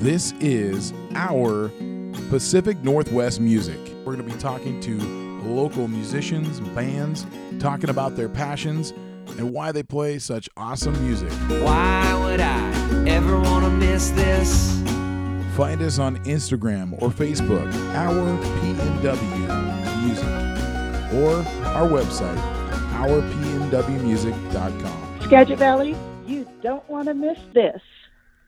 [0.00, 1.70] This is our
[2.28, 3.78] Pacific Northwest music.
[4.04, 4.98] We're going to be talking to
[5.48, 7.26] local musicians, bands,
[7.58, 8.92] talking about their passions
[9.38, 11.30] and why they play such awesome music.
[11.62, 12.70] Why would I
[13.08, 14.78] ever want to miss this?
[15.56, 20.28] Find us on Instagram or Facebook, our PNW Music,
[21.14, 21.36] or
[21.68, 22.36] our website,
[23.00, 25.20] ourpnwmusic.com.
[25.22, 27.80] Skagit Valley, you don't want to miss this.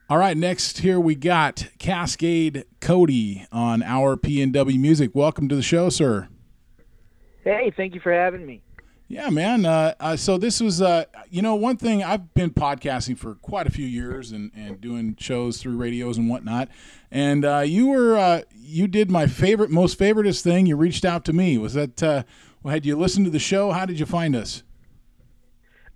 [0.09, 5.11] All right, next here we got Cascade Cody on our PNW Music.
[5.15, 6.29] Welcome to the show, sir.
[7.43, 8.63] Hey, thank you for having me.
[9.09, 9.67] Yeah, man.
[9.67, 13.67] Uh, uh, so this was, uh, you know, one thing I've been podcasting for quite
[13.67, 16.69] a few years and, and doing shows through radios and whatnot.
[17.11, 20.67] And uh, you were, uh, you did my favorite, most favoriteest thing.
[20.67, 21.59] You reached out to me.
[21.59, 22.23] Was that, uh,
[22.63, 23.73] well, had you listened to the show?
[23.73, 24.63] How did you find us?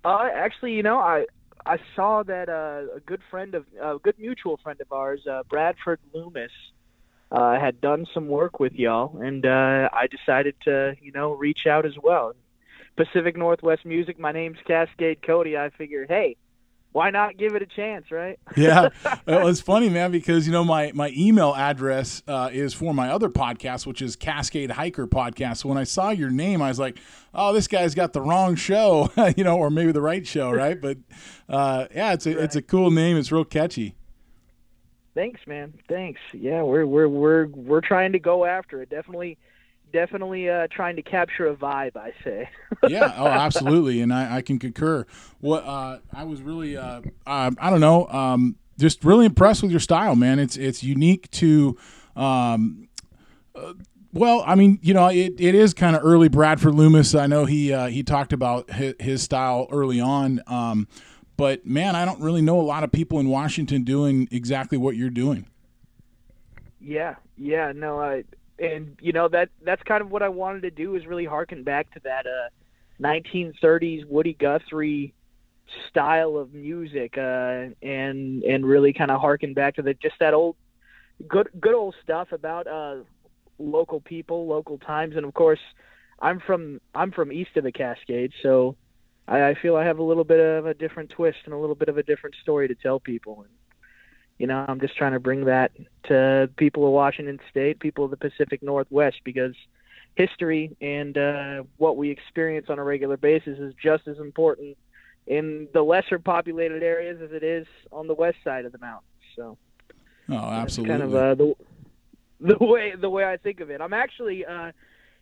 [0.05, 1.27] Uh, actually, you know, I
[1.67, 5.43] I saw that uh, a good friend of a good mutual friend of ours, uh,
[5.49, 6.53] Bradford Loomis,
[7.31, 11.67] uh, had done some work with y'all, and uh, I decided to, you know, reach
[11.67, 12.35] out as well.
[12.97, 14.19] Pacific Northwest Music.
[14.19, 15.57] My name's Cascade Cody.
[15.57, 16.37] I figure, hey,
[16.93, 18.39] why not give it a chance, right?
[18.57, 18.89] yeah,
[19.27, 23.11] well, it's funny, man, because you know my my email address uh, is for my
[23.11, 25.59] other podcast, which is Cascade Hiker Podcast.
[25.59, 26.99] So when I saw your name, I was like,
[27.33, 30.81] "Oh, this guy's got the wrong show," you know, or maybe the right show, right?
[30.81, 30.99] But
[31.49, 32.45] uh, yeah, it's a right.
[32.45, 33.17] it's a cool name.
[33.17, 33.95] It's real catchy.
[35.15, 35.75] Thanks, man.
[35.89, 36.21] Thanks.
[36.33, 38.91] Yeah, we're we're we're we're trying to go after it.
[38.91, 39.39] Definitely
[39.93, 41.97] definitely uh, trying to capture a vibe.
[41.97, 42.49] I say.
[42.89, 43.15] yeah.
[43.17, 45.07] Oh, absolutely, and I, I can concur.
[45.41, 49.81] What uh, I was really, uh, I don't know, um, just really impressed with your
[49.81, 50.39] style, man.
[50.39, 51.77] It's it's unique to.
[52.17, 52.89] Um,
[53.55, 53.75] uh,
[54.13, 57.15] well, I mean, you know, it, it is kind of early Bradford Loomis.
[57.15, 60.89] I know he uh, he talked about his, his style early on, um,
[61.37, 64.97] but man, I don't really know a lot of people in Washington doing exactly what
[64.97, 65.47] you're doing.
[66.81, 68.25] Yeah, yeah, no, I
[68.61, 71.65] and you know that that's kind of what I wanted to do is really harken
[71.65, 72.49] back to that uh,
[73.01, 75.15] 1930s Woody Guthrie
[75.89, 80.35] style of music uh, and and really kind of harken back to the just that
[80.35, 80.57] old
[81.29, 82.97] good good old stuff about uh,
[83.59, 85.61] local people, local times, and of course
[86.21, 88.77] I'm from I'm from east of the Cascades, so
[89.27, 91.75] I, I feel I have a little bit of a different twist and a little
[91.75, 93.43] bit of a different story to tell people.
[93.43, 93.51] And
[94.41, 95.71] you know, I'm just trying to bring that
[96.05, 99.55] to people of Washington State, people of the Pacific Northwest, because
[100.15, 104.79] history and uh, what we experience on a regular basis is just as important
[105.27, 109.05] in the lesser populated areas as it is on the west side of the mountains.
[109.37, 109.59] So,
[110.31, 111.55] oh, absolutely, kind of uh, the
[112.41, 113.83] the way the way I think of it.
[113.83, 114.73] I'm actually uh,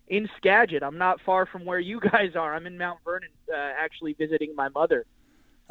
[0.07, 0.85] in Skagit.
[0.85, 2.55] I'm not far from where you guys are.
[2.55, 5.07] I'm in Mount Vernon, uh, actually visiting my mother.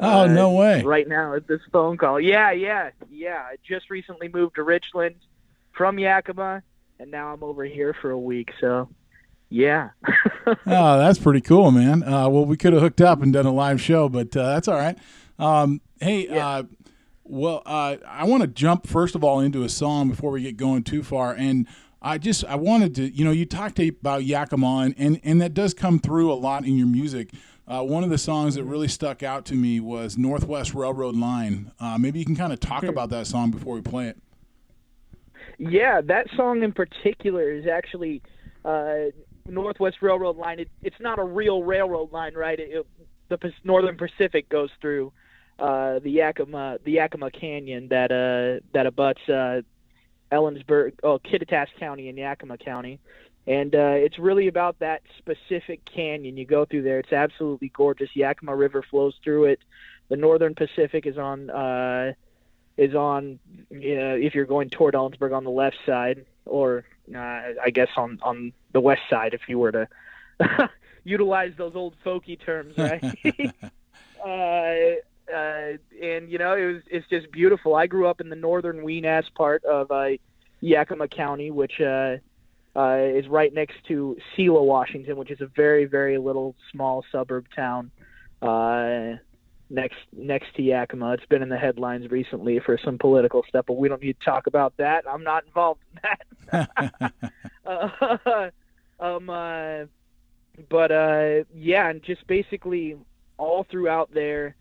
[0.00, 0.82] Oh, uh, no way.
[0.82, 2.20] Right now at this phone call.
[2.20, 3.42] Yeah, yeah, yeah.
[3.50, 5.16] I just recently moved to Richland
[5.72, 6.62] from Yakima,
[7.00, 8.50] and now I'm over here for a week.
[8.60, 8.88] So,
[9.50, 9.90] yeah.
[10.46, 10.54] oh,
[10.98, 12.02] that's pretty cool, man.
[12.02, 14.68] Uh, well, we could have hooked up and done a live show, but uh, that's
[14.68, 14.96] all right.
[15.38, 16.48] Um, hey, yeah.
[16.48, 16.62] Uh,
[17.24, 20.56] well, uh, I want to jump first of all into a song before we get
[20.56, 21.66] going too far, and
[22.00, 25.52] I just I wanted to, you know, you talked about Yakima, and, and and that
[25.52, 27.30] does come through a lot in your music.
[27.68, 31.70] Uh, one of the songs that really stuck out to me was Northwest Railroad Line.
[31.78, 32.88] Uh, maybe you can kind of talk hmm.
[32.88, 34.16] about that song before we play it.
[35.58, 38.22] Yeah, that song in particular is actually
[38.64, 39.10] uh,
[39.46, 40.60] Northwest Railroad Line.
[40.60, 42.58] It, it's not a real railroad line, right?
[42.58, 42.86] It, it,
[43.28, 45.12] the Northern Pacific goes through
[45.58, 49.60] uh, the Yakima, the Yakima Canyon that uh, that abuts uh,
[50.32, 53.00] Ellensburg, oh, Kittitas County and Yakima County
[53.48, 56.98] and uh, it's really about that specific canyon you go through there.
[56.98, 58.10] It's absolutely gorgeous.
[58.14, 59.60] Yakima River flows through it.
[60.10, 62.12] The Northern Pacific is on uh,
[62.76, 63.38] is on
[63.72, 68.18] uh, if you're going toward Ellensburg on the left side, or uh, I guess on
[68.22, 69.88] on the west side if you were to
[71.04, 73.02] utilize those old folky terms, right?
[74.24, 77.74] uh, uh, and you know it was it's just beautiful.
[77.74, 80.08] I grew up in the northern Wenas part of uh,
[80.60, 82.16] Yakima County, which uh,
[82.78, 87.46] uh, is right next to Selah, Washington, which is a very, very little small suburb
[87.54, 87.90] town
[88.40, 89.16] uh,
[89.68, 91.14] next next to Yakima.
[91.14, 94.24] It's been in the headlines recently for some political stuff, but we don't need to
[94.24, 95.04] talk about that.
[95.10, 97.12] I'm not involved in that.
[97.66, 98.50] uh,
[99.04, 99.86] um, uh,
[100.68, 102.96] but uh, yeah, and just basically
[103.38, 104.54] all throughout there.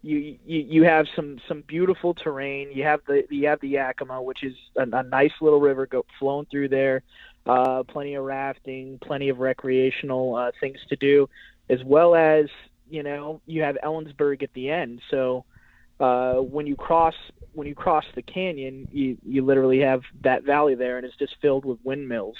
[0.00, 2.70] You, you you have some some beautiful terrain.
[2.72, 6.06] You have the you have the Yakima, which is a, a nice little river go
[6.20, 7.02] flowing through there
[7.48, 11.28] uh, plenty of rafting, plenty of recreational uh, things to do,
[11.68, 12.46] as well as
[12.90, 15.00] you know you have Ellensburg at the end.
[15.10, 15.44] So
[15.98, 17.14] uh, when you cross
[17.54, 21.36] when you cross the canyon, you you literally have that valley there, and it's just
[21.40, 22.36] filled with windmills.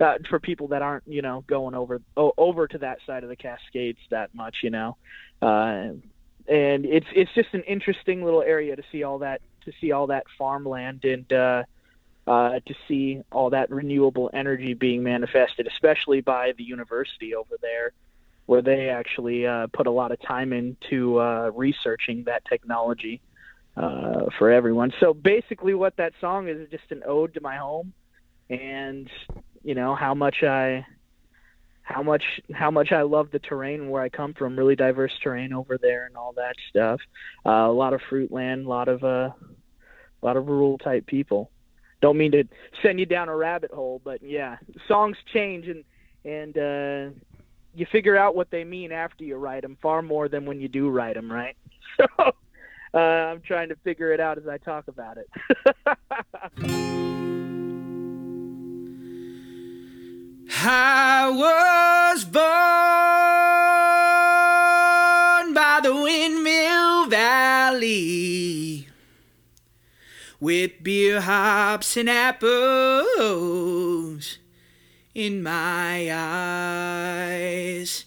[0.00, 3.36] Uh, for people that aren't, you know, going over over to that side of the
[3.36, 4.96] Cascades that much, you know,
[5.42, 5.92] uh,
[6.48, 10.06] and it's it's just an interesting little area to see all that to see all
[10.06, 11.62] that farmland and uh,
[12.30, 17.90] uh, to see all that renewable energy being manifested, especially by the university over there,
[18.46, 23.20] where they actually uh, put a lot of time into uh, researching that technology
[23.76, 24.92] uh, for everyone.
[25.00, 27.92] So basically, what that song is is just an ode to my home,
[28.48, 29.10] and
[29.64, 30.86] you know how much I
[31.82, 32.22] how much
[32.54, 34.56] how much I love the terrain where I come from.
[34.56, 37.00] Really diverse terrain over there and all that stuff.
[37.44, 39.30] Uh, a lot of fruit land, a lot of uh,
[40.22, 41.50] a lot of rural type people.
[42.00, 42.44] Don't mean to
[42.82, 44.56] send you down a rabbit hole, but yeah,
[44.88, 45.84] songs change and
[46.24, 47.10] and uh,
[47.74, 50.68] you figure out what they mean after you write them far more than when you
[50.68, 51.56] do write them, right?
[51.98, 52.06] So
[52.94, 55.28] uh, I'm trying to figure it out as I talk about it.
[60.62, 62.42] I was born
[65.54, 68.89] by the Windmill Valley
[70.40, 72.98] with beer hops and apples
[75.14, 78.06] in my eyes.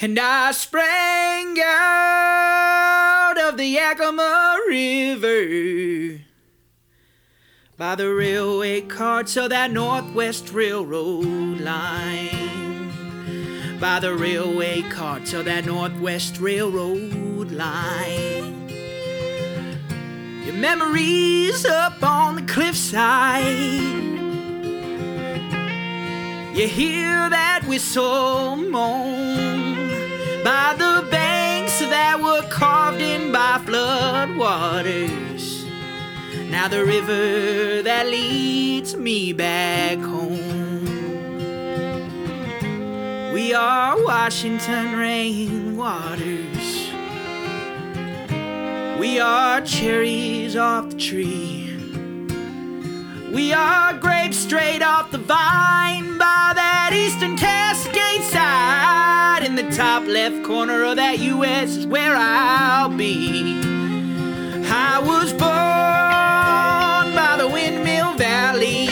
[0.00, 6.22] And I sprang out of the Yakima River
[7.76, 12.88] by the railway carts of that Northwest Railroad line.
[13.78, 18.31] By the railway carts of that Northwest Railroad line.
[20.44, 23.44] Your memories up on the cliffside.
[26.52, 35.64] You hear that whistle moan by the banks that were carved in by flood waters.
[36.50, 40.82] Now the river that leads me back home.
[43.32, 46.51] We are Washington rainwaters.
[49.02, 51.74] We are cherries off the tree.
[53.32, 59.42] We are grapes straight off the vine by that eastern Cascade side.
[59.44, 63.58] In the top left corner of that US is where I'll be.
[64.70, 65.50] I was born
[67.16, 68.86] by the Windmill Valley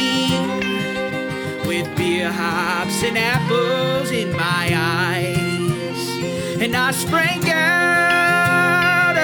[1.68, 6.60] with beer hops and apples in my eyes.
[6.60, 8.29] And I sprang out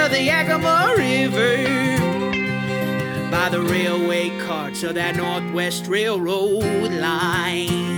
[0.09, 1.87] the Yakima River
[3.31, 7.97] by the railway carts of that Northwest Railroad line.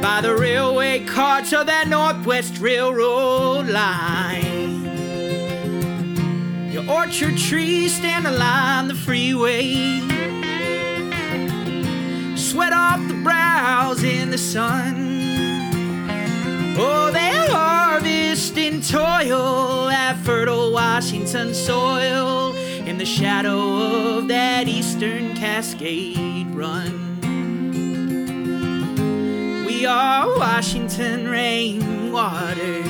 [0.00, 4.84] By the railway carts of that Northwest Railroad line.
[6.72, 10.00] Your orchard trees stand along the freeway.
[12.36, 15.06] Sweat off the brows in the sun.
[16.80, 20.67] Oh, they harvest in toil that fertile
[20.98, 27.20] Washington soil in the shadow of that eastern Cascade run.
[29.64, 32.82] We are Washington rainwater.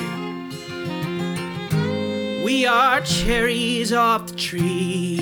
[2.43, 5.19] We are cherries off the tree.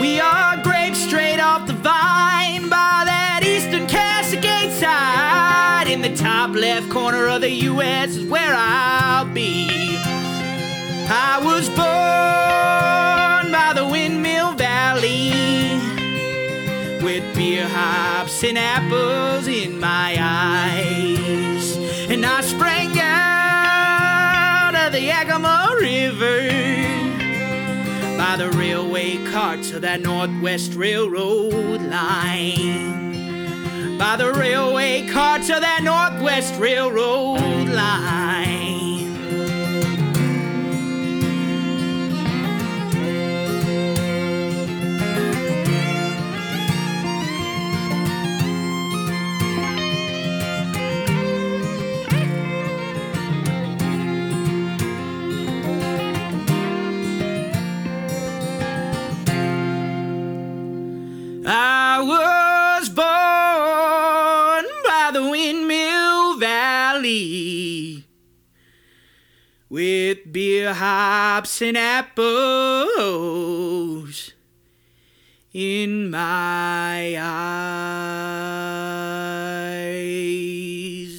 [0.00, 5.86] We are grapes straight off the vine by that eastern Cascade side.
[5.86, 8.16] In the top left corner of the U.S.
[8.16, 10.07] is where I'll be.
[11.10, 15.30] I was born by the Windmill Valley
[17.02, 21.78] with beer hops and apples in my eyes.
[22.10, 26.42] And I sprang out of the Yakima River
[28.18, 32.98] by the railway carts of that Northwest Railroad line.
[33.96, 39.07] By the railway carts of that Northwest Railroad line.
[61.50, 63.06] I was born
[64.84, 68.04] by the Windmill Valley
[69.70, 72.74] with beer hops and apples
[75.54, 77.68] in my eyes.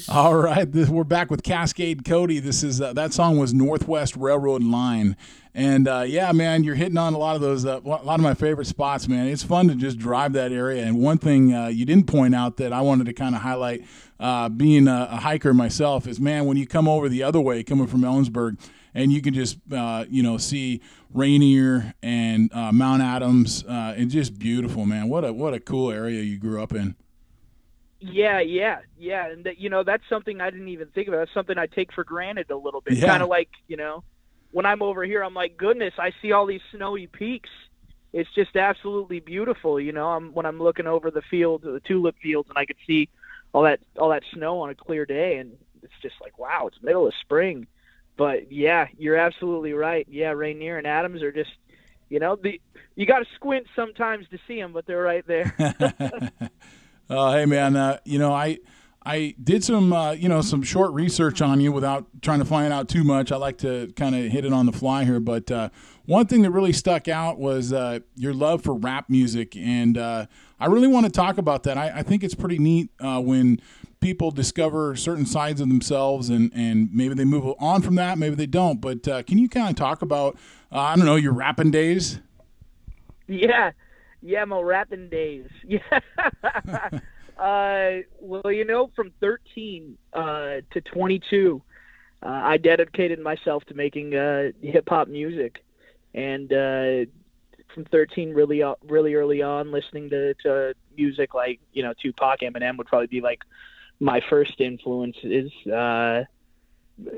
[0.10, 2.40] All right, we're back with Cascade Cody.
[2.40, 5.18] This is uh, that song was Northwest Railroad Line,
[5.60, 8.22] And uh, yeah, man, you're hitting on a lot of those, uh, a lot of
[8.22, 9.28] my favorite spots, man.
[9.28, 10.86] It's fun to just drive that area.
[10.86, 13.84] And one thing uh, you didn't point out that I wanted to kind of highlight,
[14.22, 17.62] uh, being a, a, hiker myself, is man, when you come over the other way,
[17.62, 18.58] coming from Ellensburg,
[18.94, 20.80] and you can just, uh, you know, see
[21.14, 25.10] Rainier and uh, Mount Adams, and just beautiful, man.
[25.10, 26.96] What a what a cool area you grew up in.
[28.00, 31.16] Yeah, yeah, yeah, and that, you know that's something I didn't even think of.
[31.16, 32.94] That's something I take for granted a little bit.
[32.94, 33.08] Yeah.
[33.08, 34.06] Kind of like you know,
[34.52, 37.50] when I'm over here, I'm like, goodness, I see all these snowy peaks.
[38.12, 39.80] It's just absolutely beautiful.
[39.80, 42.78] You know, I'm when I'm looking over the fields, the tulip fields, and I could
[42.88, 43.10] see
[43.54, 46.82] all that all that snow on a clear day, and it's just like, wow, it's
[46.82, 47.68] middle of spring.
[48.18, 50.08] But yeah, you're absolutely right.
[50.10, 51.52] Yeah, Rainier and Adams are just,
[52.10, 52.60] you know, the
[52.96, 55.56] you got to squint sometimes to see them, but they're right there.
[57.10, 58.58] Uh, hey man, uh, you know I
[59.10, 62.72] I did some uh, you know some short research on you without trying to find
[62.72, 63.32] out too much.
[63.32, 65.70] I like to kind of hit it on the fly here, but uh,
[66.06, 70.28] one thing that really stuck out was uh, your love for rap music, and uh,
[70.60, 71.76] I really want to talk about that.
[71.76, 73.60] I, I think it's pretty neat when
[74.00, 78.36] people discover certain sides of themselves, and and maybe they move on from that, maybe
[78.36, 78.80] they don't.
[78.80, 80.38] But can you kind of talk about
[80.72, 82.20] I don't know your rapping days?
[83.26, 83.72] Yeah.
[84.22, 85.48] Yeah, my rapping days.
[85.68, 86.90] Yeah.
[87.40, 91.62] uh, well, you know, from 13 uh, to 22,
[92.22, 95.64] uh, I dedicated myself to making uh, hip hop music,
[96.14, 97.06] and uh,
[97.74, 102.42] from 13 really uh, really early on, listening to, to music like you know Tupac,
[102.42, 103.40] Eminem would probably be like
[104.00, 105.52] my first influences.
[105.66, 106.26] Uh,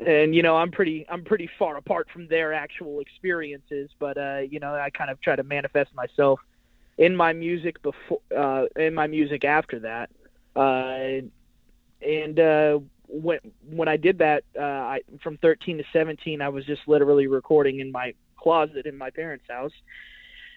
[0.05, 4.41] and you know I'm pretty I'm pretty far apart from their actual experiences, but uh,
[4.47, 6.39] you know I kind of try to manifest myself
[7.01, 10.11] in my music before uh, in my music after that.
[10.55, 11.25] Uh,
[12.05, 14.61] and uh, when when I did that uh,
[14.93, 19.09] I from 13 to 17 I was just literally recording in my closet in my
[19.09, 19.73] parents house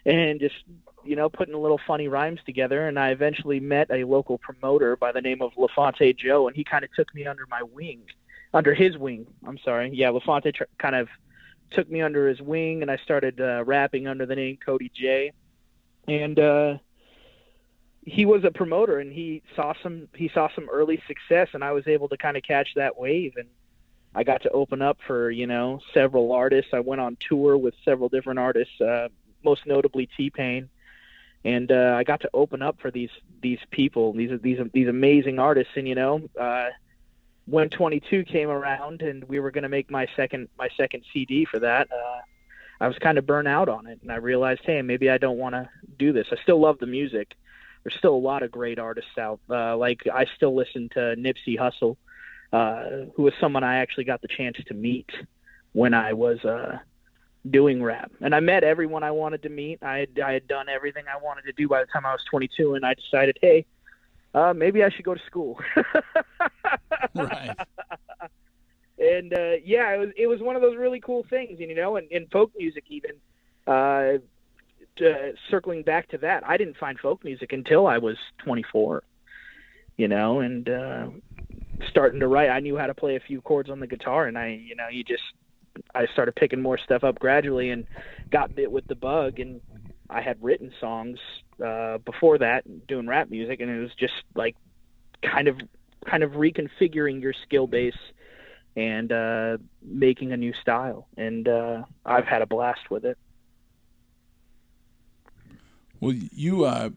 [0.05, 0.57] and just
[1.03, 2.89] you know putting little funny rhymes together.
[2.89, 6.63] And I eventually met a local promoter by the name of LaFonte Joe and he
[6.63, 8.03] kind of took me under my wing
[8.53, 9.27] under his wing.
[9.47, 9.93] I'm sorry.
[9.95, 11.09] Yeah LaFonte tr- kind of
[11.71, 15.33] took me under his wing and I started uh, rapping under the name Cody J
[16.09, 16.79] and uh,
[18.07, 21.73] he was a promoter, and he saw some he saw some early success, and I
[21.73, 23.49] was able to kind of catch that wave, and
[24.15, 26.73] I got to open up for you know several artists.
[26.75, 29.09] I went on tour with several different artists, uh,
[29.43, 30.69] most notably T Pain,
[31.45, 33.11] and uh, I got to open up for these
[33.43, 36.29] these people, these these these amazing artists, and you know.
[36.39, 36.71] Uh,
[37.47, 41.45] when 22 came around and we were going to make my second my second CD
[41.45, 42.21] for that, uh,
[42.81, 45.39] I was kind of burnt out on it, and I realized, hey, maybe I don't
[45.39, 46.27] want to do this.
[46.33, 47.35] I still love the music.
[47.83, 49.41] There's still a lot of great artists out.
[49.49, 51.97] Uh, like I still listen to Nipsey Hussle,
[52.53, 55.11] uh, who was someone I actually got the chance to meet
[55.73, 56.79] when I was uh,
[57.51, 59.83] doing rap, and I met everyone I wanted to meet.
[59.83, 62.23] I had, I had done everything I wanted to do by the time I was
[62.31, 63.67] 22, and I decided, hey,
[64.35, 65.61] uh, maybe I should go to school.
[67.15, 67.57] right
[68.99, 71.75] and uh, yeah, it was it was one of those really cool things, and you
[71.75, 73.13] know, and, and folk music even.
[73.67, 74.19] Uh,
[74.97, 79.03] to, circling back to that, I didn't find folk music until I was 24,
[79.97, 81.07] you know, and uh,
[81.89, 82.51] starting to write.
[82.51, 84.89] I knew how to play a few chords on the guitar, and I, you know,
[84.89, 85.23] you just
[85.95, 87.87] I started picking more stuff up gradually and
[88.31, 89.61] got bit with the bug, and
[90.09, 91.19] I had written songs
[91.65, 94.57] uh, before that doing rap music, and it was just like
[95.23, 95.59] kind of
[96.07, 97.95] kind of reconfiguring your skill base
[98.77, 101.09] and uh, making a new style.
[101.17, 103.19] And uh, I've had a blast with it.
[106.01, 106.91] Well, you uh,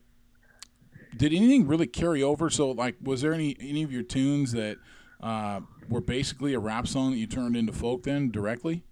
[1.15, 2.50] did anything really carry over?
[2.50, 4.77] So, like, was there any any of your tunes that
[5.22, 8.84] uh, were basically a rap song that you turned into folk then directly?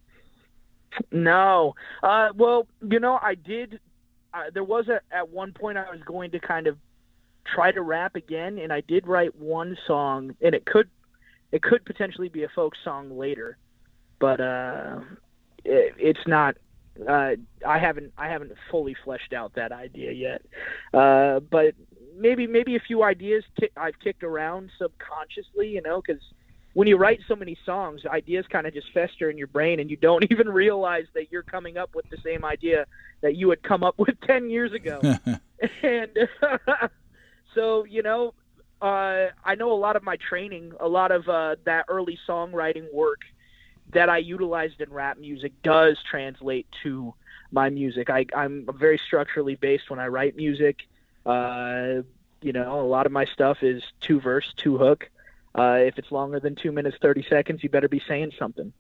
[1.12, 1.76] No.
[2.02, 3.80] Uh, well, you know, I did.
[4.34, 6.78] Uh, there was a at one point I was going to kind of
[7.46, 10.90] try to rap again, and I did write one song, and it could
[11.56, 13.58] it could potentially be a folk song later,
[14.20, 15.00] but uh,
[15.64, 16.58] it, it's not.
[17.08, 17.36] Uh,
[17.66, 20.42] I haven't I haven't fully fleshed out that idea yet,
[20.94, 21.74] uh, but
[22.18, 23.46] maybe maybe a few ideas
[23.78, 26.22] I've kicked around subconsciously, you know, because
[26.74, 29.90] when you write so many songs, ideas kind of just fester in your brain, and
[29.90, 32.86] you don't even realize that you're coming up with the same idea
[33.22, 35.00] that you had come up with ten years ago.
[35.84, 36.12] and
[37.54, 38.34] so, you know,
[38.82, 42.94] uh, I know a lot of my training, a lot of uh, that early songwriting
[42.94, 43.22] work
[43.92, 47.14] that I utilized in rap music does translate to
[47.52, 48.10] my music.
[48.10, 50.82] I, I'm very structurally based when I write music.
[51.26, 52.02] Uh,
[52.42, 55.10] you know, a lot of my stuff is two verse, two hook.
[55.58, 58.74] Uh, if it's longer than two minutes thirty seconds, you better be saying something.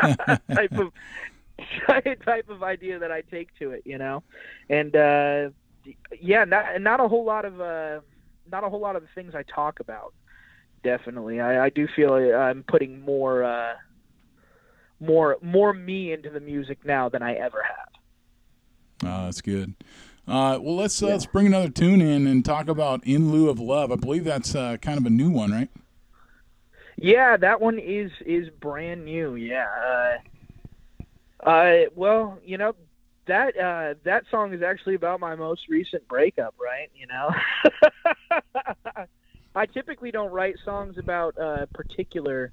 [0.52, 0.92] type of
[1.86, 4.22] type of idea that I take to it, you know,
[4.68, 5.50] and uh,
[6.20, 8.00] yeah, not not a whole lot of uh,
[8.50, 10.14] not a whole lot of the things I talk about.
[10.84, 13.74] Definitely, I, I do feel I'm putting more uh,
[15.00, 17.88] more more me into the music now than I ever have.
[19.04, 19.74] Oh, that's good.
[20.26, 23.58] Uh, well, let's uh, let's bring another tune in and talk about "In Lieu of
[23.58, 25.68] Love." I believe that's uh, kind of a new one, right?
[26.96, 29.34] Yeah, that one is is brand new.
[29.34, 30.18] Yeah.
[31.44, 32.74] Uh, uh, well, you know
[33.26, 36.90] that uh, that song is actually about my most recent breakup, right?
[36.94, 37.30] You know.
[39.54, 42.52] I typically don't write songs about uh, particular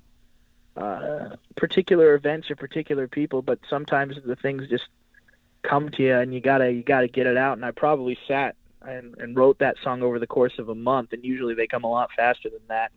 [0.76, 4.88] uh, particular events or particular people, but sometimes the things just
[5.62, 7.58] come to you and you gotta you gotta get it out.
[7.58, 11.14] And I probably sat and, and wrote that song over the course of a month,
[11.14, 12.92] and usually they come a lot faster than that.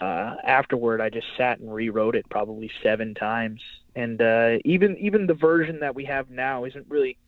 [0.00, 3.60] Uh, afterward, I just sat and rewrote it probably seven times,
[3.96, 7.18] and uh, even even the version that we have now isn't really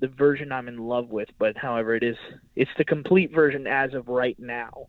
[0.00, 1.28] the version I'm in love with.
[1.38, 2.16] But however, it is
[2.54, 4.86] it's the complete version as of right now.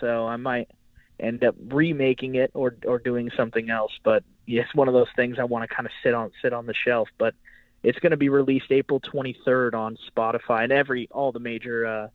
[0.00, 0.70] So I might
[1.18, 3.92] end up remaking it or or doing something else.
[4.04, 6.52] But yeah, it's one of those things I want to kind of sit on sit
[6.52, 7.08] on the shelf.
[7.18, 7.34] But
[7.82, 12.08] it's going to be released April 23rd on Spotify and every all the major uh,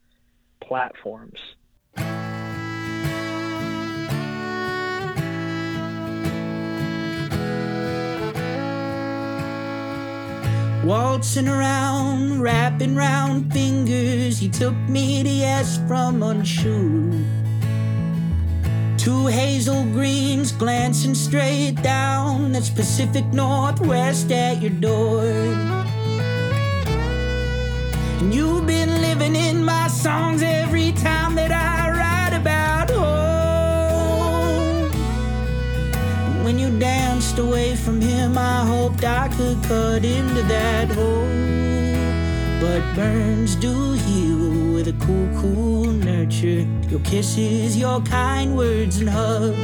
[0.62, 1.40] platforms.
[10.84, 17.14] Waltzing around, wrapping round fingers, he took me to yes from unsure.
[18.98, 22.52] Two hazel greens glancing straight down.
[22.52, 25.24] That's Pacific Northwest at your door.
[28.20, 33.22] And you've been living in my songs every time that I write about home.
[36.44, 41.28] When you danced away from him, I hoped I could cut into that hole.
[42.62, 46.68] But burns do heal with a cool, cool nurture.
[46.90, 49.58] Your kisses, your kind words and hugs.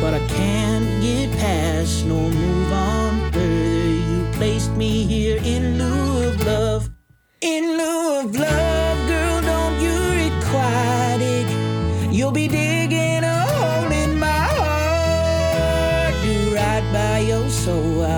[0.00, 3.88] But I can't get past nor move on further.
[4.10, 6.90] You placed me here in lieu of love.
[7.40, 8.83] In lieu of love,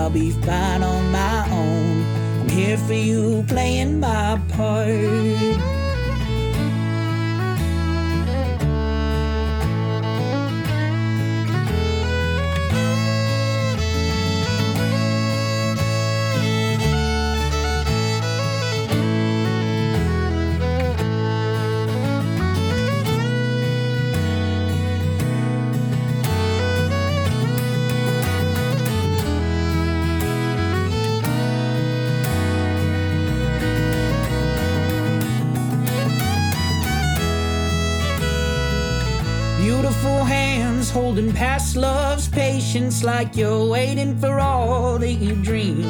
[0.07, 2.05] I'll be fine on my own.
[2.39, 5.56] I'm here for you, playing my part.
[40.27, 45.81] Hands holding past love's patience like you're waiting for all that you dream.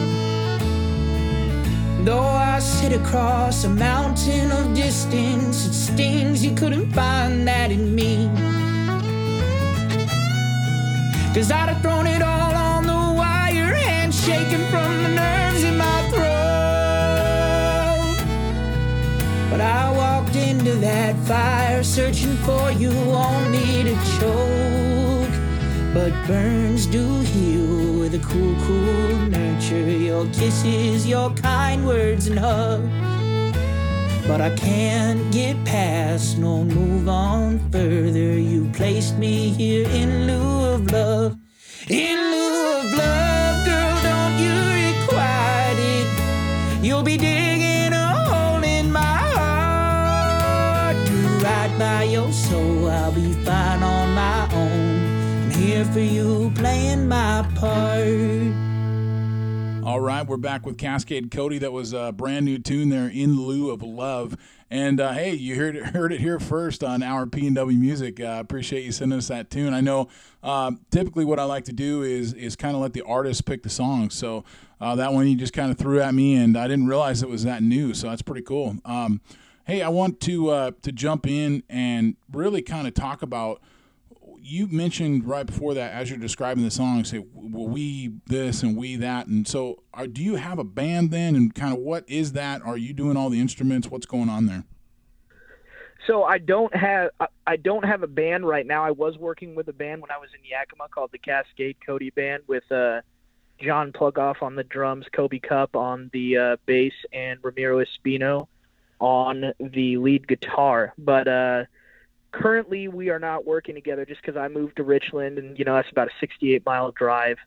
[2.05, 7.93] Though I sit across a mountain of distance, it stings you couldn't find that in
[7.93, 8.29] me.
[11.33, 15.77] Cause I'd have thrown it all on the wire, hands shaking from the nerves in
[15.77, 16.27] my throat.
[19.49, 25.35] But I walked into that fire searching for you, only to choke.
[25.93, 29.89] But burns do heal with a cool, cool nurture.
[29.89, 32.87] Your kisses, your kind words and hugs.
[34.27, 38.37] But I can't get past nor move on further.
[38.37, 41.37] You placed me here in lieu of love.
[41.89, 42.16] In
[55.77, 58.07] here for you, playing my part.
[59.85, 61.59] All right, we're back with Cascade Cody.
[61.59, 64.35] That was a brand new tune there, "In Lieu of Love."
[64.71, 67.77] And uh, hey, you heard it, heard it here first on our P and W
[67.77, 68.19] Music.
[68.19, 69.75] Uh, appreciate you sending us that tune.
[69.75, 70.09] I know
[70.41, 73.61] um, typically what I like to do is is kind of let the artist pick
[73.61, 74.09] the song.
[74.09, 74.45] So
[74.81, 77.29] uh, that one you just kind of threw at me, and I didn't realize it
[77.29, 77.93] was that new.
[77.93, 78.77] So that's pretty cool.
[78.83, 79.21] Um,
[79.65, 83.61] hey, I want to uh, to jump in and really kind of talk about
[84.47, 88.77] you mentioned right before that as you're describing the song say well we this and
[88.77, 92.03] we that and so are, do you have a band then and kind of what
[92.09, 94.63] is that are you doing all the instruments what's going on there
[96.05, 98.83] So I don't have I- I don't have a band right now.
[98.83, 102.09] I was working with a band when I was in Yakima called the Cascade Cody
[102.09, 103.01] Band with uh
[103.59, 108.47] John Plugoff on the drums, Kobe Cup on the uh, bass, and Ramiro Espino
[108.99, 110.93] on the lead guitar.
[110.97, 111.63] But uh,
[112.41, 115.75] currently, we are not working together just because I moved to Richland, and you know
[115.75, 117.37] that's about a 68 mile drive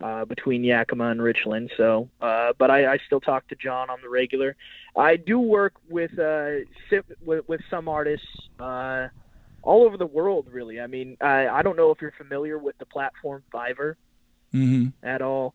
[0.00, 1.70] uh, between Yakima and Richland.
[1.76, 4.56] So, uh, but I, I still talk to John on the regular.
[4.96, 6.50] I do work with uh,
[7.24, 8.26] with, with some artists
[8.60, 9.08] uh,
[9.62, 10.48] all over the world.
[10.50, 13.96] Really, I mean, I, I don't know if you're familiar with the platform Fiverr
[14.54, 15.06] Mm-hmm.
[15.06, 15.54] at all.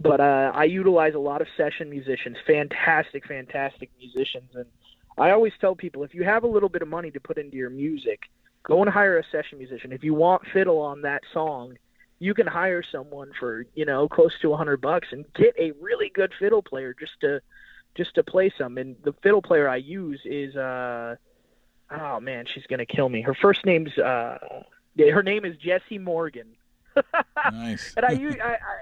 [0.00, 4.66] But uh, I utilize a lot of session musicians, fantastic, fantastic musicians, and
[5.16, 7.56] I always tell people if you have a little bit of money to put into
[7.56, 8.22] your music,
[8.64, 9.92] go and hire a session musician.
[9.92, 11.76] If you want fiddle on that song,
[12.18, 15.72] you can hire someone for you know close to a hundred bucks and get a
[15.80, 17.40] really good fiddle player just to
[17.94, 18.78] just to play some.
[18.78, 21.16] And the fiddle player I use is uh
[21.90, 23.22] oh man, she's gonna kill me.
[23.22, 24.38] Her first name's uh
[24.98, 26.48] her name is Jessie Morgan.
[27.52, 27.92] Nice.
[27.96, 28.12] and I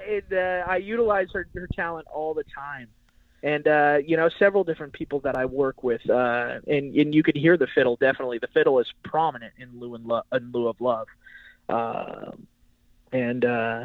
[0.06, 2.88] and, uh, I utilize her, her talent all the time.
[3.42, 7.22] And uh, you know, several different people that I work with, uh, and and you
[7.24, 7.96] can hear the fiddle.
[7.96, 11.08] Definitely, the fiddle is prominent in lieu and lo- in lieu of love.
[11.68, 12.46] Um
[13.12, 13.84] and uh,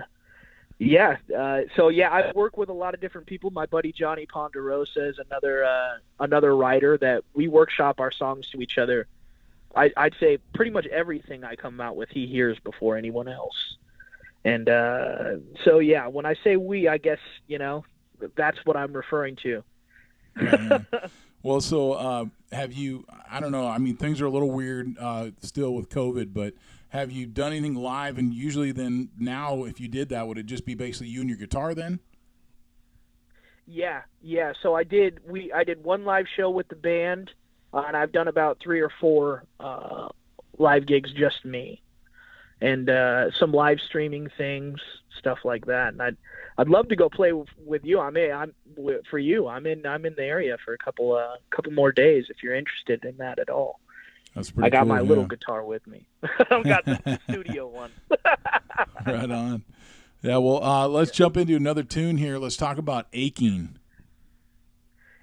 [0.79, 3.51] yeah, uh, so yeah, I work with a lot of different people.
[3.51, 8.61] My buddy Johnny Ponderosa is another uh, another writer that we workshop our songs to
[8.61, 9.07] each other.
[9.75, 13.75] I, I'd say pretty much everything I come out with, he hears before anyone else.
[14.45, 17.83] And uh, so yeah, when I say we, I guess you know
[18.35, 19.63] that's what I'm referring to.
[20.39, 20.79] Yeah,
[21.43, 23.05] well, so uh, have you?
[23.29, 23.67] I don't know.
[23.67, 26.53] I mean, things are a little weird uh, still with COVID, but
[26.89, 28.17] have you done anything live?
[28.17, 31.29] And usually, then now, if you did that, would it just be basically you and
[31.29, 31.99] your guitar then?
[33.65, 34.53] Yeah, yeah.
[34.63, 35.19] So I did.
[35.27, 37.31] We I did one live show with the band,
[37.73, 40.07] uh, and I've done about three or four uh,
[40.57, 41.81] live gigs just me,
[42.61, 44.79] and uh, some live streaming things,
[45.17, 45.93] stuff like that.
[45.93, 46.17] And I'd
[46.57, 47.99] I'd love to go play with, with you.
[47.99, 48.53] I'm in, I'm
[49.09, 49.47] for you.
[49.47, 52.55] I'm in I'm in the area for a couple uh couple more days if you're
[52.55, 53.79] interested in that at all.
[54.35, 54.67] That's pretty.
[54.67, 56.07] I got cool, my little guitar with me.
[56.51, 57.91] I've got the studio one.
[59.05, 59.63] right on.
[60.21, 60.37] Yeah.
[60.37, 62.37] Well, uh, let's jump into another tune here.
[62.37, 63.77] Let's talk about aching.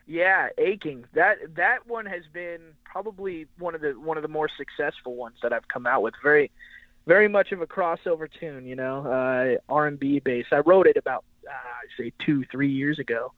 [0.07, 1.05] Yeah, aching.
[1.15, 5.37] That that one has been probably one of the one of the more successful ones
[5.43, 6.15] that I've come out with.
[6.23, 6.51] Very,
[7.07, 8.67] very much of a crossover tune.
[8.67, 10.53] You know, uh, R and B based.
[10.53, 13.33] I wrote it about uh, I'd say two three years ago,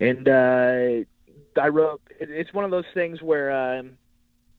[0.00, 1.04] and uh,
[1.60, 2.00] I wrote.
[2.20, 3.92] it- It's one of those things where um,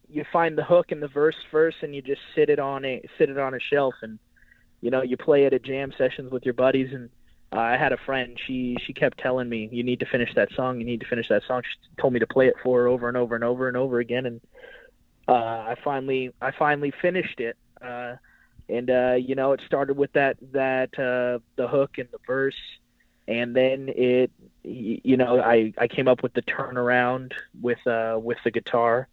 [0.09, 3.01] you find the hook and the verse first, and you just sit it on a
[3.17, 4.19] sit it on a shelf, and
[4.81, 7.09] you know you play it at jam sessions with your buddies and
[7.51, 8.37] uh, I had a friend.
[8.45, 10.79] She she kept telling me, "You need to finish that song.
[10.79, 13.07] You need to finish that song." She told me to play it for her over
[13.07, 14.41] and over and over and over again, and
[15.27, 17.55] uh, I finally I finally finished it.
[17.85, 18.15] Uh,
[18.67, 22.55] and uh, you know, it started with that that uh, the hook and the verse,
[23.27, 24.31] and then it
[24.63, 29.07] you know I I came up with the turnaround with uh, with the guitar.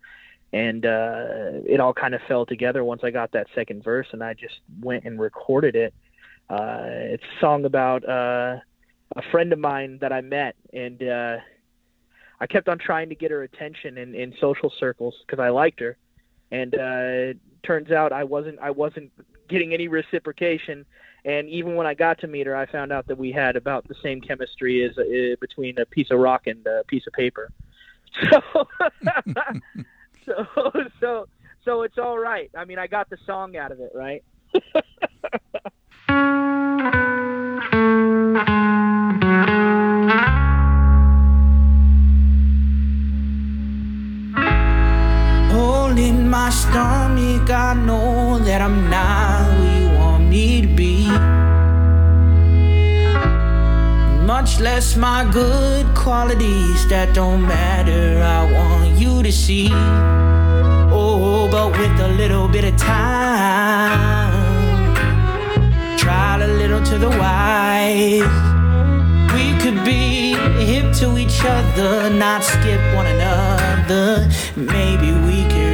[0.54, 4.22] And uh, it all kind of fell together once I got that second verse, and
[4.22, 5.94] I just went and recorded it.
[6.50, 8.58] Uh, it's a song about uh,
[9.16, 11.38] a friend of mine that I met, and uh,
[12.38, 15.80] I kept on trying to get her attention in, in social circles because I liked
[15.80, 15.96] her,
[16.52, 17.32] and uh,
[17.64, 19.10] turns out I wasn't I wasn't
[19.48, 20.84] getting any reciprocation.
[21.24, 23.86] And even when I got to meet her, I found out that we had about
[23.88, 27.50] the same chemistry as uh, between a piece of rock and a piece of paper.
[28.30, 28.68] So,
[30.54, 31.26] so, so,
[31.64, 32.50] so it's all right.
[32.56, 34.22] I mean, I got the song out of it, right?
[46.32, 47.50] my stomach.
[47.50, 51.06] I know that I'm not where you want me to be.
[54.24, 58.22] Much less my good qualities that don't matter.
[58.38, 59.68] I want you to see.
[60.90, 64.32] Oh, but with a little bit of time,
[65.98, 68.34] trial a little to the wise.
[69.34, 70.32] We could be
[70.64, 74.30] hip to each other, not skip one another.
[74.56, 75.71] Maybe we could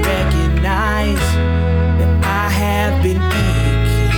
[1.16, 4.12] I have been aching,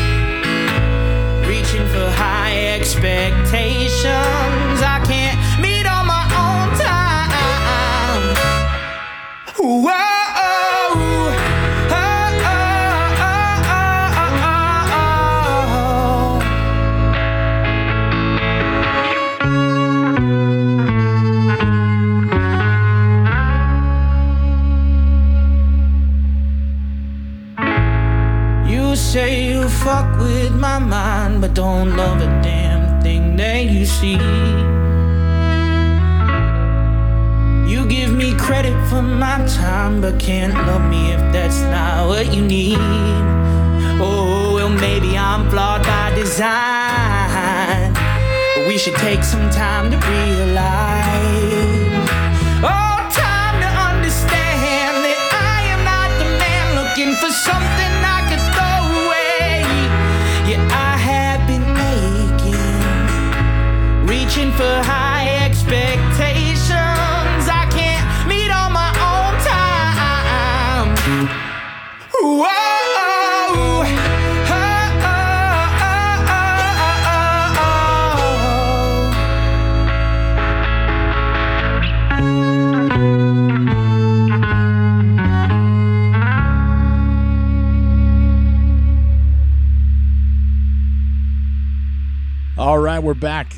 [1.48, 4.39] reaching for high expectations.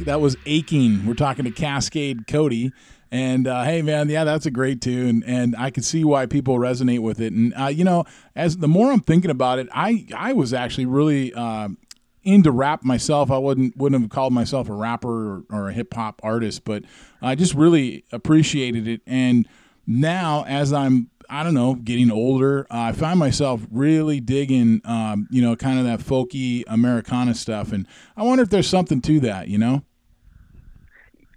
[0.04, 1.06] That was Aching.
[1.06, 2.72] We're talking to Cascade Cody.
[3.12, 6.56] And uh, hey, man, yeah, that's a great tune, and I can see why people
[6.56, 7.34] resonate with it.
[7.34, 10.86] And uh, you know, as the more I'm thinking about it, I I was actually
[10.86, 11.68] really uh,
[12.22, 13.30] into rap myself.
[13.30, 16.84] I wouldn't wouldn't have called myself a rapper or, or a hip hop artist, but
[17.20, 19.02] I just really appreciated it.
[19.06, 19.46] And
[19.86, 25.42] now, as I'm I don't know, getting older, I find myself really digging, um, you
[25.42, 27.86] know, kind of that folky Americana stuff, and
[28.16, 29.82] I wonder if there's something to that, you know.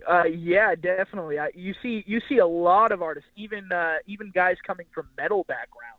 [0.08, 1.40] Uh, yeah, definitely.
[1.40, 5.08] I, you see, you see a lot of artists, even uh, even guys coming from
[5.18, 5.96] metal backgrounds.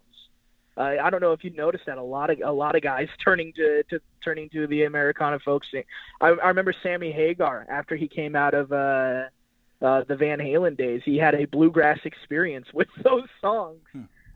[0.77, 3.09] Uh, I don't know if you noticed that a lot of a lot of guys
[3.25, 5.85] turning to, to turning to the Americana folk scene.
[6.21, 9.25] I, I remember Sammy Hagar after he came out of uh,
[9.83, 11.03] uh, the Van Halen days.
[11.05, 13.81] He had a bluegrass experience with those songs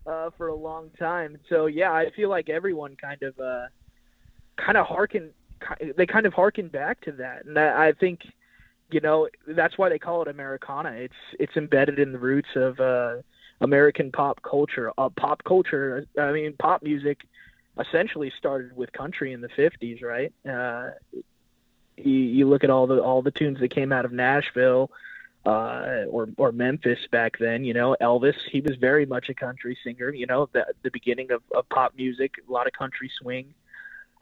[0.06, 1.38] uh, for a long time.
[1.48, 3.66] So yeah, I feel like everyone kind of uh,
[4.56, 5.30] kind of harken
[5.96, 8.20] they kind of harken back to that, and I, I think
[8.90, 10.92] you know that's why they call it Americana.
[10.92, 13.16] It's it's embedded in the roots of uh,
[13.60, 14.92] American pop culture.
[14.96, 17.20] Uh, pop culture, I mean, pop music
[17.78, 20.32] essentially started with country in the '50s, right?
[20.48, 20.90] Uh,
[21.96, 24.90] you, you look at all the all the tunes that came out of Nashville
[25.46, 27.64] uh, or or Memphis back then.
[27.64, 30.10] You know, Elvis, he was very much a country singer.
[30.10, 33.54] You know, the the beginning of, of pop music, a lot of country swing.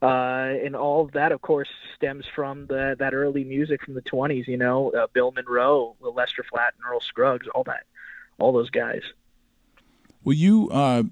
[0.01, 4.47] Uh, and all that, of course, stems from the that early music from the 20s.
[4.47, 7.85] You know, uh, Bill Monroe, Lester Flatt, and Earl Scruggs, all that,
[8.39, 9.03] all those guys.
[10.23, 11.05] Well, you uh,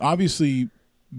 [0.00, 0.68] obviously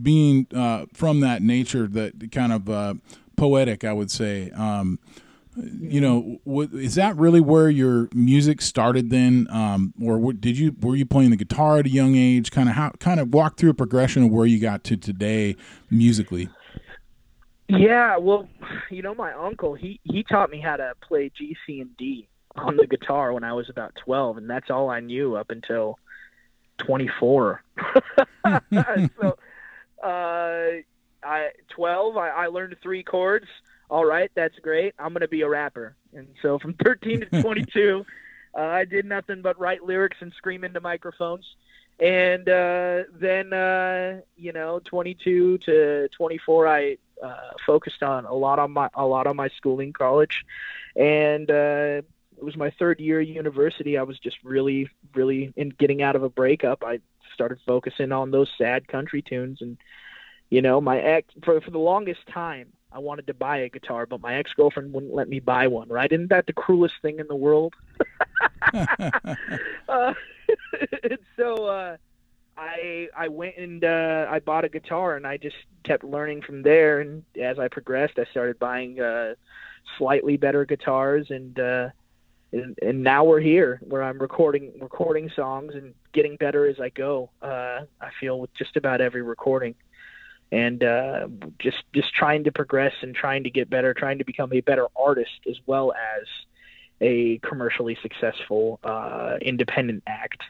[0.02, 2.94] being uh, from that nature, that kind of uh,
[3.36, 4.52] poetic, I would say.
[4.52, 5.00] Um,
[5.56, 10.58] you know, what, is that really where your music started then, um, or what, did
[10.58, 12.52] you were you playing the guitar at a young age?
[12.52, 15.56] Kind of how kind of walk through a progression of where you got to today
[15.90, 16.50] musically.
[17.70, 18.50] Yeah, well,
[18.90, 22.28] you know, my uncle he he taught me how to play G, C, and D
[22.56, 26.00] on the guitar when I was about 12, and that's all I knew up until
[26.80, 27.64] 24.
[29.22, 29.38] so,
[30.04, 30.82] uh,
[31.24, 33.48] I 12, I, I learned three chords.
[33.90, 34.96] All right, that's great.
[34.98, 35.96] I'm gonna be a rapper.
[36.14, 38.06] And so from 13 to 22,
[38.58, 41.46] uh, I did nothing but write lyrics and scream into microphones.
[42.00, 47.36] And uh, then, uh, you know, 22 to 24, I uh,
[47.66, 50.46] focused on a lot on my a lot on my schooling, college,
[50.96, 52.02] and uh,
[52.38, 53.98] it was my third year at university.
[53.98, 56.84] I was just really, really in getting out of a breakup.
[56.86, 57.00] I
[57.34, 59.78] started focusing on those sad country tunes, and
[60.50, 64.06] you know, my ex for for the longest time, I wanted to buy a guitar,
[64.06, 65.90] but my ex girlfriend wouldn't let me buy one.
[65.90, 66.12] Right?
[66.12, 67.76] Isn't that the cruelest thing in the world?
[68.74, 68.94] uh,
[71.04, 71.98] and so uh,
[72.58, 76.62] I I went and uh, I bought a guitar, and I just kept learning from
[76.62, 77.00] there.
[77.00, 79.36] And as I progressed, I started buying uh,
[79.98, 81.90] slightly better guitars, and uh,
[82.52, 86.90] and, and now we're here, where I'm recording recording songs and getting better as I
[86.90, 87.30] go.
[87.42, 89.76] Uh, I feel with just about every recording,
[90.52, 91.28] and uh,
[91.60, 94.88] just just trying to progress and trying to get better, trying to become a better
[94.96, 96.28] artist as well as
[97.02, 100.42] a commercially successful uh, independent act.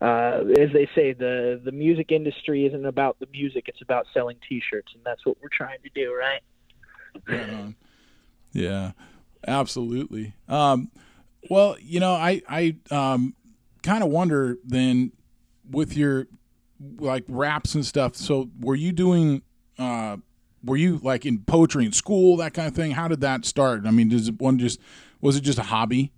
[0.00, 4.36] Uh, as they say, the the music industry isn't about the music; it's about selling
[4.48, 6.42] T-shirts, and that's what we're trying to do, right?
[8.52, 8.92] Yeah,
[9.46, 10.34] absolutely.
[10.48, 10.90] Um,
[11.50, 13.34] well, you know, I I um,
[13.82, 15.12] kind of wonder then
[15.68, 16.26] with your
[16.98, 18.16] like raps and stuff.
[18.16, 19.42] So, were you doing?
[19.78, 20.18] Uh,
[20.64, 22.92] were you like in poetry in school, that kind of thing?
[22.92, 23.86] How did that start?
[23.86, 24.80] I mean, does one just
[25.20, 26.12] was it just a hobby?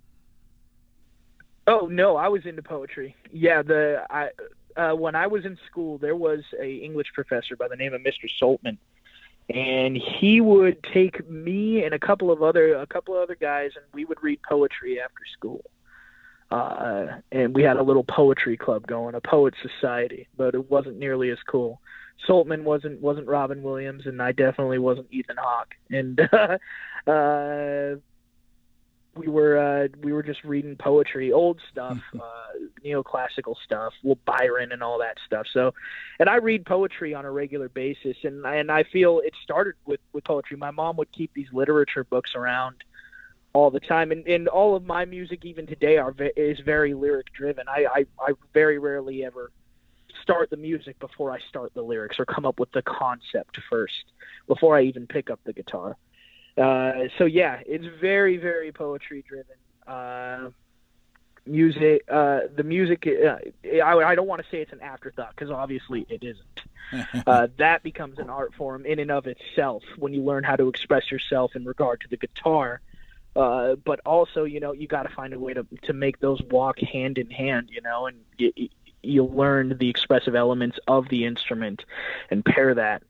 [1.67, 3.15] Oh no, I was into poetry.
[3.31, 4.29] Yeah, the I
[4.75, 8.01] uh, when I was in school, there was a English professor by the name of
[8.01, 8.29] Mr.
[8.39, 8.77] Saltman,
[9.49, 13.71] and he would take me and a couple of other a couple of other guys,
[13.75, 15.63] and we would read poetry after school.
[16.51, 20.97] Uh, and we had a little poetry club going, a poet society, but it wasn't
[20.97, 21.79] nearly as cool.
[22.27, 25.73] Saltman wasn't wasn't Robin Williams, and I definitely wasn't Ethan Hawke.
[25.89, 26.57] And uh,
[27.09, 27.95] uh,
[29.15, 32.19] we were uh, we were just reading poetry, old stuff, uh,
[32.85, 35.47] neoclassical stuff, well Byron and all that stuff.
[35.51, 35.73] So,
[36.19, 40.01] and I read poetry on a regular basis, and and I feel it started with
[40.13, 40.57] with poetry.
[40.57, 42.75] My mom would keep these literature books around
[43.53, 47.31] all the time, and and all of my music even today are is very lyric
[47.33, 47.67] driven.
[47.67, 49.51] I, I I very rarely ever
[50.21, 54.05] start the music before I start the lyrics or come up with the concept first
[54.47, 55.97] before I even pick up the guitar.
[56.57, 59.55] Uh, so yeah, it's very very poetry driven.
[59.87, 60.51] Uh,
[61.45, 63.07] music, uh, the music.
[63.07, 63.37] Uh,
[63.83, 67.23] I, I don't want to say it's an afterthought because obviously it isn't.
[67.27, 70.67] uh, that becomes an art form in and of itself when you learn how to
[70.67, 72.81] express yourself in regard to the guitar.
[73.35, 76.41] Uh, but also, you know, you got to find a way to to make those
[76.49, 78.51] walk hand in hand, you know, and you,
[79.03, 81.83] you learn the expressive elements of the instrument
[82.29, 83.03] and pair that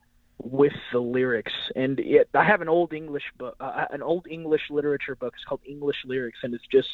[0.43, 1.53] with the lyrics.
[1.75, 5.33] And it, I have an old English book, uh, an old English literature book.
[5.35, 6.89] It's called English Lyrics, and it's just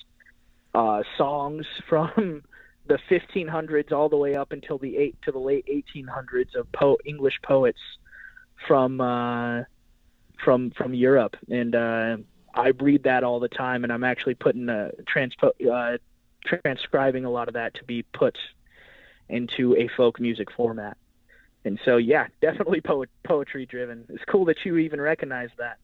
[0.74, 2.44] uh, songs from
[2.88, 6.98] the 1500s all the way up until the eight to the late 1800s of po-
[7.06, 7.80] English poets
[8.68, 9.64] from uh,
[10.44, 11.36] from from Europe.
[11.50, 12.18] And uh,
[12.58, 15.98] I read that all the time, and I'm actually putting a transpo- uh,
[16.44, 18.36] transcribing a lot of that to be put
[19.30, 20.98] into a folk music format.
[21.66, 24.06] And so, yeah, definitely poet, poetry driven.
[24.10, 25.78] It's cool that you even recognize that.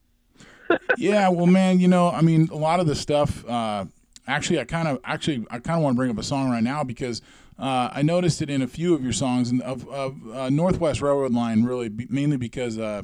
[0.97, 3.47] yeah, well, man, you know, I mean, a lot of the stuff.
[3.47, 3.85] Uh,
[4.25, 6.63] actually, I kind of, actually, I kind of want to bring up a song right
[6.63, 7.21] now because
[7.59, 11.01] uh, I noticed it in a few of your songs and of, of uh, Northwest
[11.01, 13.03] Railroad Line, really, mainly because uh,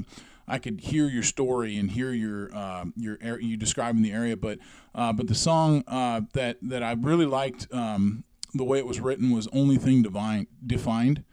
[0.49, 4.35] I could hear your story and hear your uh, your you describing the area.
[4.35, 4.59] But
[4.95, 8.99] uh, but the song uh, that that I really liked um, the way it was
[8.99, 11.23] written was only thing divine defined.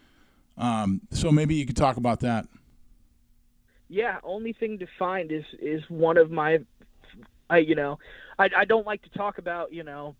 [0.59, 2.47] Um, so maybe you could talk about that.
[3.89, 6.59] Yeah, only thing defined is is one of my,
[7.49, 7.99] I you know,
[8.39, 10.17] I I don't like to talk about you know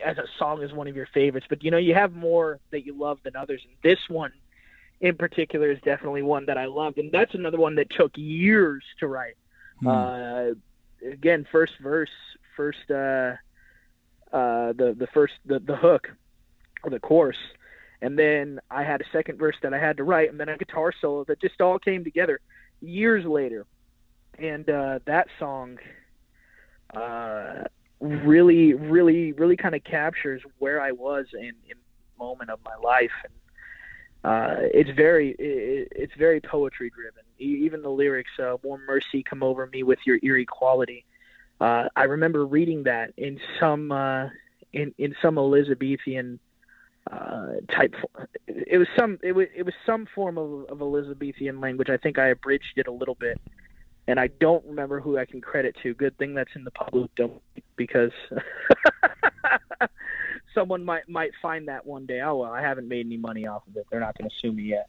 [0.00, 2.84] as a song is one of your favorites, but you know you have more that
[2.86, 4.32] you love than others, and this one
[5.00, 8.82] in particular is definitely one that I loved, and that's another one that took years
[9.00, 9.36] to write.
[9.80, 9.88] Hmm.
[9.88, 10.44] Uh,
[11.10, 12.10] again, first verse,
[12.56, 13.34] first uh,
[14.32, 16.08] uh, the the first the the hook
[16.82, 17.36] or the chorus
[18.02, 20.56] and then I had a second verse that I had to write, and then a
[20.56, 22.40] guitar solo that just all came together
[22.80, 23.66] years later.
[24.38, 25.78] And uh, that song
[26.94, 27.64] uh,
[28.00, 31.76] really, really, really kind of captures where I was in, in
[32.18, 33.12] moment of my life.
[33.24, 33.32] And
[34.26, 37.22] uh, it's very, it, it's very poetry driven.
[37.38, 41.04] Even the lyrics, uh, "More mercy, come over me with your eerie quality."
[41.60, 44.28] Uh, I remember reading that in some uh,
[44.72, 46.40] in in some Elizabethan
[47.08, 47.94] uh, type.
[48.48, 49.20] It was some.
[49.22, 51.88] It was it was some form of, of Elizabethan language.
[51.88, 53.40] I think I abridged it a little bit,
[54.08, 55.94] and I don't remember who I can credit to.
[55.94, 57.38] Good thing that's in the public domain
[57.76, 58.10] because
[60.56, 62.20] someone might might find that one day.
[62.22, 63.86] Oh well, I haven't made any money off of it.
[63.90, 64.88] They're not going to sue me yet.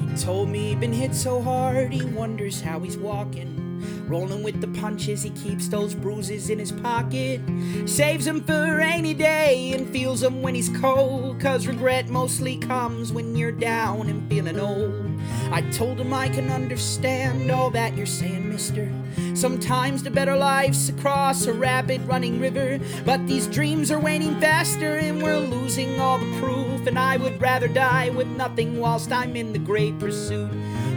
[0.00, 3.59] He told me he'd been hit so hard he wonders how he's walking.
[4.06, 7.40] Rolling with the punches, he keeps those bruises in his pocket.
[7.86, 11.40] Saves them for rainy day and feels them when he's cold.
[11.40, 15.06] Cause regret mostly comes when you're down and feeling old.
[15.52, 18.90] I told him I can understand all that you're saying, mister.
[19.34, 22.78] Sometimes the better life's across a rapid running river.
[23.04, 26.86] But these dreams are waning faster and we're losing all the proof.
[26.86, 30.50] And I would rather die with nothing whilst I'm in the great pursuit.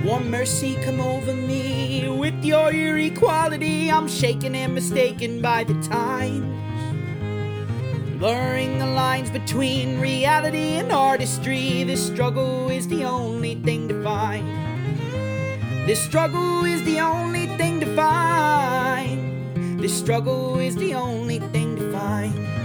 [0.04, 3.90] One mercy come over me with your eerie quality.
[3.90, 6.46] I'm shaken and mistaken by the times.
[8.20, 11.86] Blurring the lines between reality and artistry.
[11.86, 14.46] This struggle is the only thing to find.
[15.88, 19.80] This struggle is the only thing to find.
[19.80, 22.63] This struggle is the only thing to find.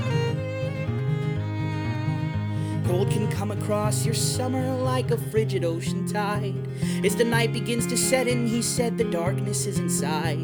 [2.89, 6.55] Cold can come across your summer like a frigid ocean tide.
[7.05, 10.39] As the night begins to set in, he said the darkness is inside.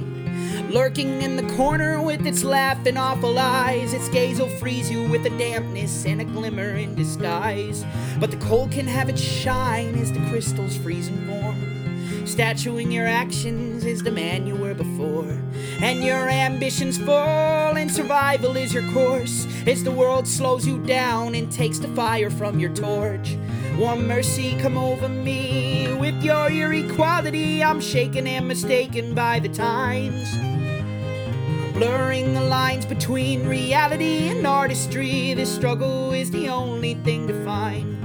[0.69, 5.25] Lurking in the corner with its laughing awful eyes, its gaze will freeze you with
[5.25, 7.83] a dampness and a glimmer in disguise.
[8.21, 12.27] But the cold can have its shine as the crystals freeze and form.
[12.27, 15.44] Statuing your actions is the man you were before.
[15.81, 19.47] And your ambitions full, and survival is your course.
[19.67, 23.37] As the world slows you down and takes the fire from your torch.
[23.79, 27.63] Warm mercy come over me with your eerie quality.
[27.63, 30.33] I'm shaken and mistaken by the times.
[31.75, 35.35] Blurring the lines between reality and artistry.
[35.35, 38.01] This struggle is the only thing to find.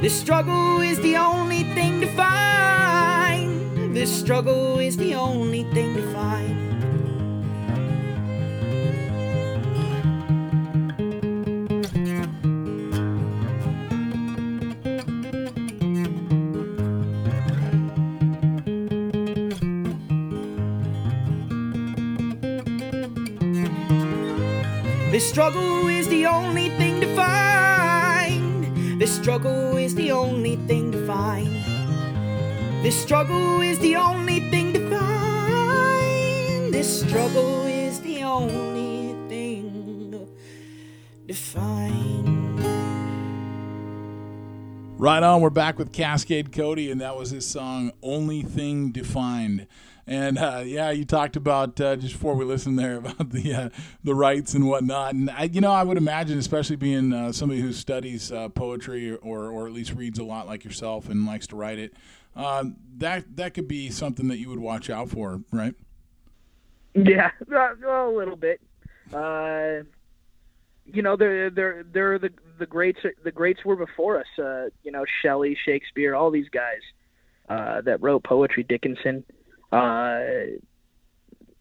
[0.00, 2.83] This struggle is the only thing to find.
[3.94, 6.72] This struggle is the only thing to find.
[25.12, 29.00] This struggle is the only thing to find.
[29.00, 31.73] This struggle is the only thing to find.
[32.84, 36.74] This struggle is the only thing to find.
[36.74, 40.28] This struggle is the only thing
[41.26, 42.60] to find.
[45.00, 45.40] Right on.
[45.40, 49.66] We're back with Cascade Cody, and that was his song "Only Thing Defined."
[50.06, 53.68] And uh, yeah, you talked about uh, just before we listened there about the uh,
[54.02, 55.14] the rights and whatnot.
[55.14, 59.16] And I, you know, I would imagine, especially being uh, somebody who studies uh, poetry
[59.16, 61.94] or or at least reads a lot like yourself and likes to write it,
[62.36, 65.74] um, that that could be something that you would watch out for, right?
[66.94, 68.60] Yeah, a little bit.
[69.12, 69.84] Uh,
[70.86, 73.00] you know, they're they're they're the the greats.
[73.22, 74.26] The greats were before us.
[74.38, 76.80] Uh, you know, Shelley, Shakespeare, all these guys
[77.48, 78.62] uh, that wrote poetry.
[78.62, 79.24] Dickinson.
[79.72, 80.20] Uh,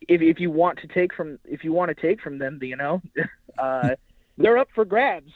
[0.08, 2.76] if if you want to take from if you want to take from them, you
[2.76, 3.02] know,
[3.58, 3.90] uh,
[4.38, 5.32] they're up for grabs.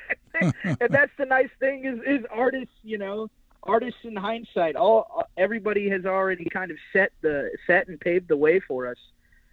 [0.40, 2.74] and that's the nice thing is is artists.
[2.82, 3.28] You know,
[3.68, 4.76] artists in hindsight.
[4.76, 8.98] All everybody has already kind of set the set and paved the way for us.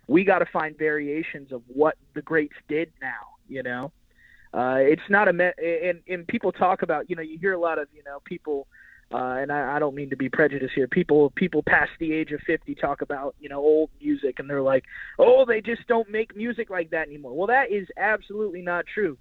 [0.07, 3.35] We got to find variations of what the greats did now.
[3.47, 3.91] You know,
[4.53, 7.09] uh, it's not a me- and and people talk about.
[7.09, 8.67] You know, you hear a lot of you know people
[9.13, 10.87] uh, and I, I don't mean to be prejudiced here.
[10.87, 14.61] People people past the age of 50 talk about you know old music, and they're
[14.61, 14.83] like,
[15.19, 17.33] oh, they just don't make music like that anymore.
[17.33, 19.17] Well, that is absolutely not true.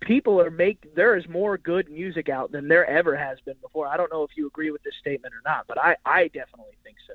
[0.00, 3.86] People are make there is more good music out than there ever has been before.
[3.86, 6.76] I don't know if you agree with this statement or not, but I I definitely
[6.84, 7.14] think so.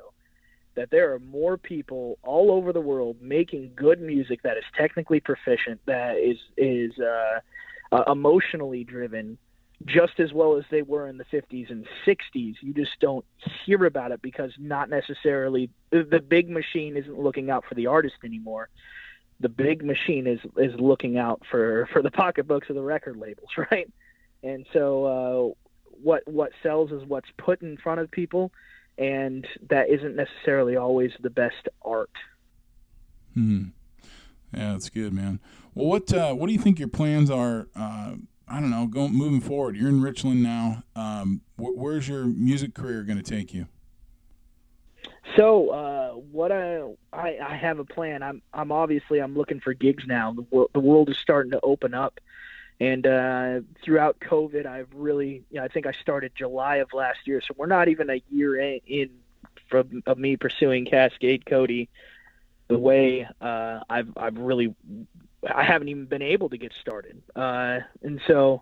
[0.76, 5.20] That there are more people all over the world making good music that is technically
[5.20, 7.40] proficient, that is is uh,
[7.94, 9.38] uh, emotionally driven,
[9.86, 12.56] just as well as they were in the 50s and 60s.
[12.62, 13.26] You just don't
[13.66, 18.16] hear about it because not necessarily the big machine isn't looking out for the artist
[18.24, 18.70] anymore.
[19.44, 23.50] The big machine is is looking out for for the pocketbooks of the record labels,
[23.72, 23.92] right?
[24.42, 25.54] And so uh,
[26.02, 28.52] what what sells is what's put in front of people,
[28.98, 32.10] and that isn't necessarily always the best art.
[33.34, 33.66] Hmm.
[34.54, 35.40] Yeah, that's good, man.
[35.76, 37.68] Well, what uh, what do you think your plans are?
[37.76, 38.16] Uh,
[38.48, 39.76] I don't know, going moving forward.
[39.76, 40.84] You're in Richland now.
[40.96, 43.68] Um, wh- where's your music career going to take you?
[45.38, 48.22] So, uh, what I, I I have a plan.
[48.22, 50.34] I'm I'm obviously I'm looking for gigs now.
[50.34, 52.20] The, wor- the world is starting to open up,
[52.80, 57.20] and uh, throughout COVID, I've really, you know, I think I started July of last
[57.26, 59.10] year, so we're not even a year in, in
[59.70, 61.90] from of me pursuing Cascade Cody
[62.68, 64.76] the way uh, I've I've really
[65.52, 67.22] I haven't even been able to get started.
[67.36, 68.62] Uh, and so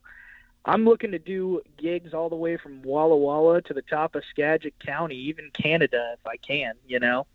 [0.65, 4.23] I'm looking to do gigs all the way from Walla Walla to the top of
[4.29, 6.73] Skagit County, even Canada if I can.
[6.87, 7.25] You know,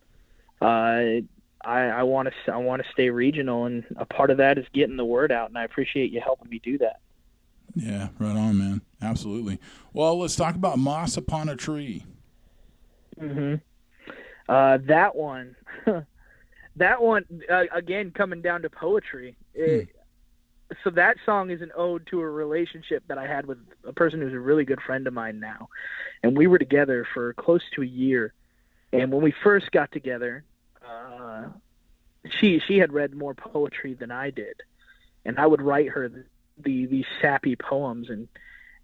[0.61, 1.22] uh,
[1.66, 4.97] I want to I want to stay regional, and a part of that is getting
[4.97, 5.49] the word out.
[5.49, 7.01] And I appreciate you helping me do that.
[7.74, 8.81] Yeah, right on, man.
[9.03, 9.59] Absolutely.
[9.93, 12.05] Well, let's talk about Moss Upon a Tree.
[13.20, 13.57] Mm-hmm.
[14.49, 15.57] Uh, that one.
[16.77, 19.37] that one uh, again coming down to poetry.
[19.55, 19.95] It, hmm.
[20.83, 24.21] So that song is an ode to a relationship that I had with a person
[24.21, 25.69] who's a really good friend of mine now,
[26.23, 28.33] and we were together for close to a year.
[28.93, 30.45] And when we first got together,
[30.87, 31.45] uh,
[32.29, 34.62] she she had read more poetry than I did,
[35.25, 36.25] and I would write her the,
[36.59, 38.29] the these sappy poems and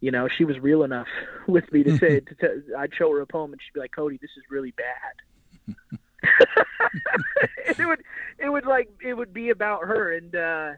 [0.02, 1.06] you know, she was real enough
[1.46, 3.92] with me to say, to, to, I'd show her a poem and she'd be like,
[3.92, 5.76] Cody, this is really bad.
[7.78, 8.02] it would
[8.38, 10.72] it would like it would be about her and uh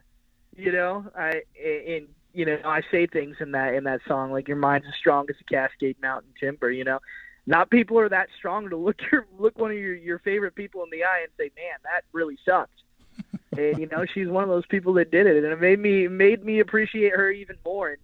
[0.57, 4.49] you know i and you know i say things in that in that song like
[4.49, 6.99] your mind's as strong as a cascade mountain timber you know?
[7.47, 10.83] Not people are that strong to look your look one of your your favorite people
[10.83, 12.73] in the eye and say man that really sucked.
[13.57, 16.09] And you know she's one of those people that did it and it made me
[16.09, 17.99] made me appreciate her even more and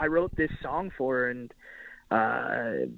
[0.00, 1.54] i wrote this song for her and
[2.10, 2.90] uh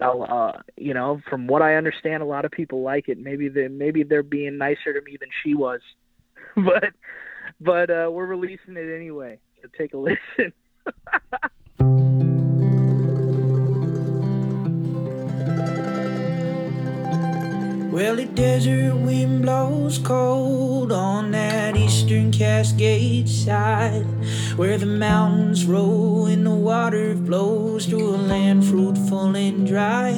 [0.00, 3.18] I'll, uh, you know, from what I understand, a lot of people like it.
[3.18, 5.80] Maybe they maybe they're being nicer to me than she was,
[6.56, 6.92] but
[7.60, 9.38] but uh, we're releasing it anyway.
[9.62, 10.52] So take a listen.
[17.92, 24.06] Well, the desert wind blows cold on that eastern Cascade side,
[24.56, 30.12] where the mountains roll and the water flows to a land fruitful and dry.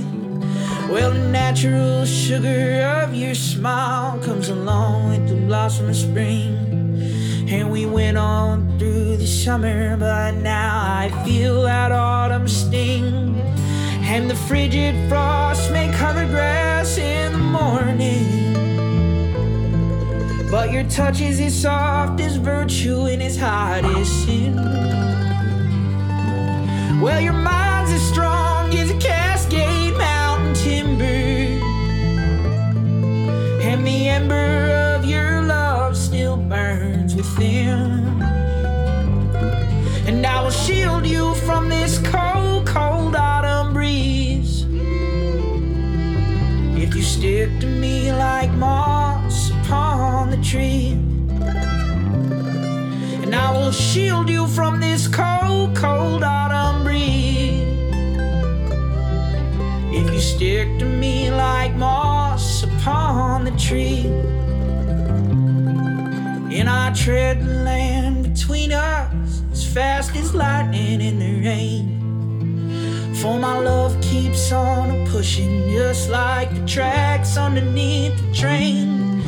[0.91, 6.55] Well, the natural sugar of your smile comes along with the blossom of spring.
[7.49, 13.41] And we went on through the summer, but now I feel that autumn sting.
[14.03, 18.55] And the frigid frost may cover grass in the morning.
[20.51, 24.57] But your touch is as soft as virtue and as hot as sin.
[27.01, 29.34] Well, your mind's as strong as a Cascade
[33.75, 38.23] And the ember of your love still burns within.
[40.07, 44.65] And I will shield you from this cold, cold autumn breeze.
[46.81, 50.93] If you stick to me like moss upon the tree.
[53.25, 57.67] And I will shield you from this cold, cold autumn breeze.
[59.91, 62.04] If you stick to me like moss
[63.45, 64.07] the tree.
[66.59, 73.15] And I tread the land between us as fast as lightning in the rain.
[73.17, 79.23] For my love keeps on pushing just like the tracks underneath the train.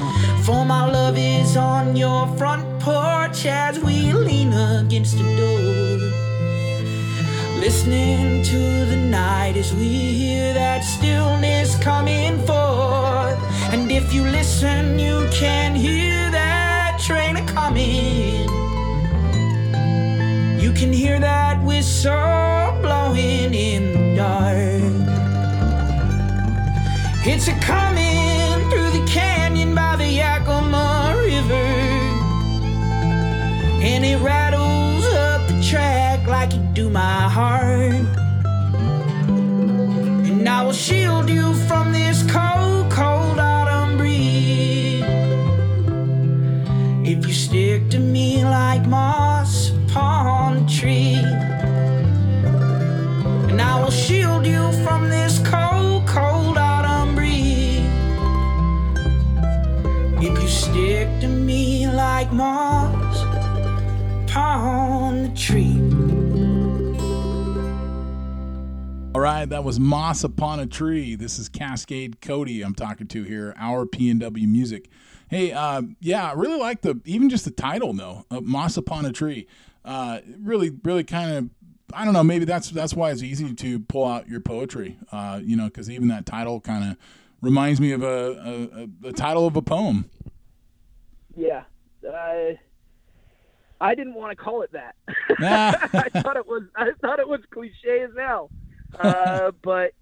[0.45, 5.67] For my love is on your front porch as we lean against the door.
[7.61, 13.36] Listening to the night as we hear that stillness coming forth.
[13.73, 18.49] And if you listen, you can hear that train a coming.
[20.61, 24.97] You can hear that whistle blowing in the dark.
[27.27, 31.69] It's a coming through the canyon by the Yakima River.
[33.83, 38.07] And it rattles up the track like it do my heart.
[40.29, 42.06] And I will shield you from this
[47.97, 51.15] to me like moss upon a tree.
[53.49, 57.81] And I will shield you from this cold, cold autumn breeze.
[60.23, 63.23] If you stick to me like moss
[64.29, 65.81] upon the tree.
[69.15, 71.15] All right, that was Moss Upon a Tree.
[71.15, 74.91] This is Cascade Cody I'm talking to here, our PNW Music.
[75.29, 79.05] Hey, uh, yeah, I really like the, even just the title though, uh, Moss Upon
[79.07, 79.47] a Tree.
[79.85, 81.51] Uh, really, really kind of,
[81.93, 85.41] I don't know, maybe that's that's why it's easy to pull out your poetry, uh,
[85.43, 86.97] you know, because even that title kind of
[87.41, 90.11] reminds me of a, a, a, the title of a poem.
[91.37, 91.65] Yeah.
[92.07, 92.55] Uh,
[93.81, 94.97] I didn't want to call it that.
[95.39, 98.51] I thought it was I thought it was cliche as hell.
[98.99, 99.93] Uh, but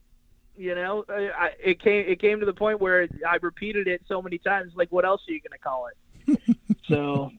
[0.57, 4.23] you know, I, it came it came to the point where I repeated it so
[4.23, 4.73] many times.
[4.75, 6.57] Like, what else are you going to call it?
[6.89, 7.31] so,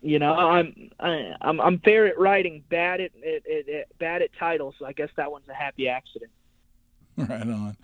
[0.00, 4.22] you know, I'm I, I'm I'm fair at writing, bad at, at, at, at bad
[4.22, 4.74] at titles.
[4.78, 6.30] So I guess that one's a happy accident.
[7.16, 7.76] Right on.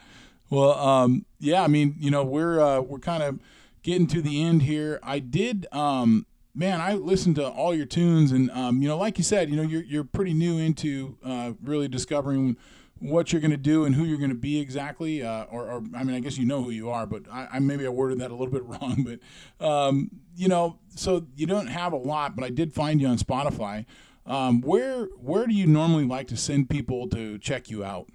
[0.51, 3.41] Well, um, yeah, I mean, you know, we're uh, we're kind of
[3.83, 4.99] getting to the end here.
[5.03, 9.19] I did, um, man, I listened to all your tunes, and um, you know, like
[9.19, 12.57] you said, you know, you're you're pretty new into uh, really discovering
[13.01, 15.23] what you're going to do and who you're going to be exactly.
[15.23, 17.59] Uh, or, or, I mean, I guess you know who you are, but I, I
[17.59, 19.05] maybe I worded that a little bit wrong.
[19.05, 23.09] But um, you know, so you don't have a lot, but I did find you
[23.09, 23.87] on Spotify.
[24.27, 28.09] Um, where where do you normally like to send people to check you out?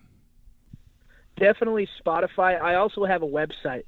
[1.37, 2.61] Definitely Spotify.
[2.61, 3.85] I also have a website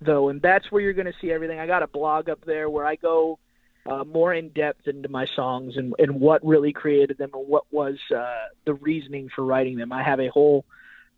[0.00, 1.60] though, and that's where you're going to see everything.
[1.60, 3.38] I got a blog up there where I go
[3.86, 7.64] uh, more in depth into my songs and, and what really created them and what
[7.70, 9.92] was uh, the reasoning for writing them.
[9.92, 10.64] I have a whole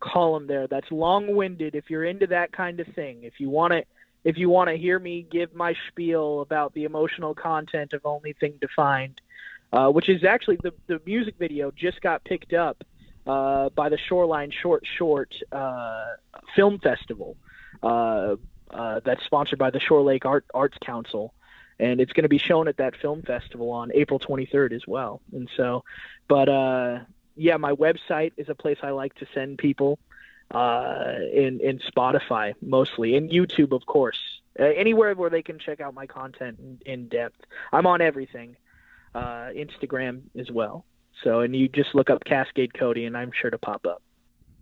[0.01, 1.75] column there that's long-winded.
[1.75, 3.85] If you're into that kind of thing, if you want to,
[4.25, 8.33] if you want to hear me give my spiel about the emotional content of Only
[8.35, 9.21] Thing Defined,
[9.73, 12.85] uh, which is actually the the music video just got picked up
[13.27, 16.15] uh, by the Shoreline Short Short uh,
[16.55, 17.37] Film Festival.
[17.83, 18.37] Uh,
[18.71, 21.35] uh, that's sponsored by the Shore Lake Art Arts Council
[21.83, 25.21] and it's going to be shown at that film festival on April 23rd as well.
[25.33, 25.85] And so,
[26.29, 27.01] but uh,
[27.37, 29.99] yeah, my website is a place I like to send people.
[30.53, 34.19] uh, in in Spotify mostly, and YouTube, of course.
[34.61, 37.41] Uh, anywhere where they can check out my content in, in depth.
[37.73, 38.57] I'm on everything,
[39.15, 40.85] uh, Instagram as well.
[41.25, 44.03] So, and you just look up Cascade Cody, and I'm sure to pop up.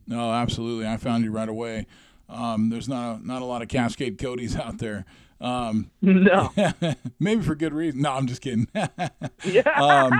[0.06, 0.86] No, absolutely.
[0.86, 1.86] I found you right away.
[2.28, 5.04] Um, there's not a, not a lot of Cascade Codys out there.
[5.40, 6.52] Um, no,
[7.20, 8.02] maybe for good reason.
[8.02, 8.68] No, I'm just kidding.
[8.74, 9.62] yeah.
[9.76, 10.12] um,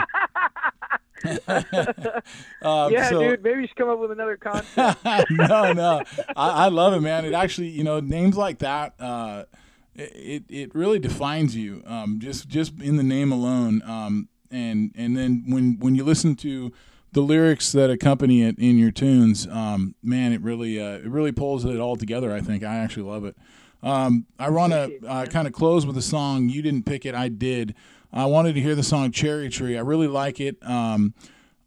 [2.63, 3.43] um, yeah, so, dude.
[3.43, 5.05] Maybe you should come up with another concept.
[5.31, 6.03] no, no,
[6.35, 7.27] I, I, love it, man.
[7.27, 9.45] It actually, you know, names like that, uh,
[9.95, 11.83] it it really defines you.
[11.87, 13.83] Um, just just in the name alone.
[13.85, 16.73] Um, and and then when when you listen to
[17.13, 21.33] the lyrics that accompany it in your tunes, um, man, it really uh, it really
[21.33, 22.33] pulls it all together.
[22.33, 23.37] I think I actually love it.
[23.83, 26.49] Um, I want to uh, kind of close with a song.
[26.49, 27.75] You didn't pick it, I did.
[28.13, 29.79] I wanted to hear the song Cherry Tree.
[29.79, 30.57] I really like it.
[30.63, 31.15] Um,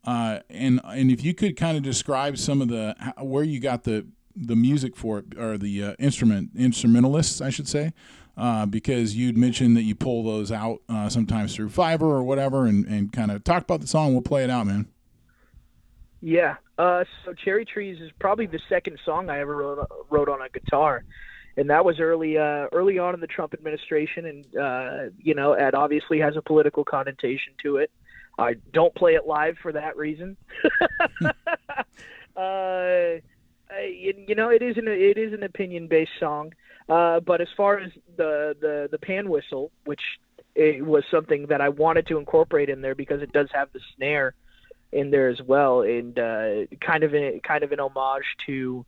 [0.05, 3.83] uh, and and if you could kind of describe some of the where you got
[3.83, 4.05] the
[4.35, 7.93] the music for it or the uh, instrument instrumentalists, I should say,
[8.37, 12.65] uh, because you'd mentioned that you pull those out uh, sometimes through Fiverr or whatever,
[12.65, 14.11] and and kind of talk about the song.
[14.11, 14.87] We'll play it out, man.
[16.19, 16.55] Yeah.
[16.77, 20.49] Uh, so Cherry Trees is probably the second song I ever wrote, wrote on a
[20.49, 21.03] guitar
[21.57, 25.53] and that was early uh, early on in the Trump administration, and uh, you know,
[25.53, 27.91] it obviously has a political connotation to it.
[28.37, 30.37] I don't play it live for that reason.
[32.35, 33.19] uh,
[33.87, 36.53] you know, it is an it is an opinion based song,
[36.89, 40.01] uh, but as far as the the the pan whistle, which
[40.55, 43.79] it was something that I wanted to incorporate in there because it does have the
[43.95, 44.35] snare
[44.91, 48.85] in there as well, and uh, kind of a, kind of an homage to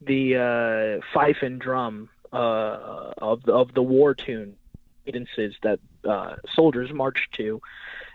[0.00, 4.56] the uh, fife and drum uh, of the, of the war tune
[5.04, 7.60] cadences that uh, soldiers marched to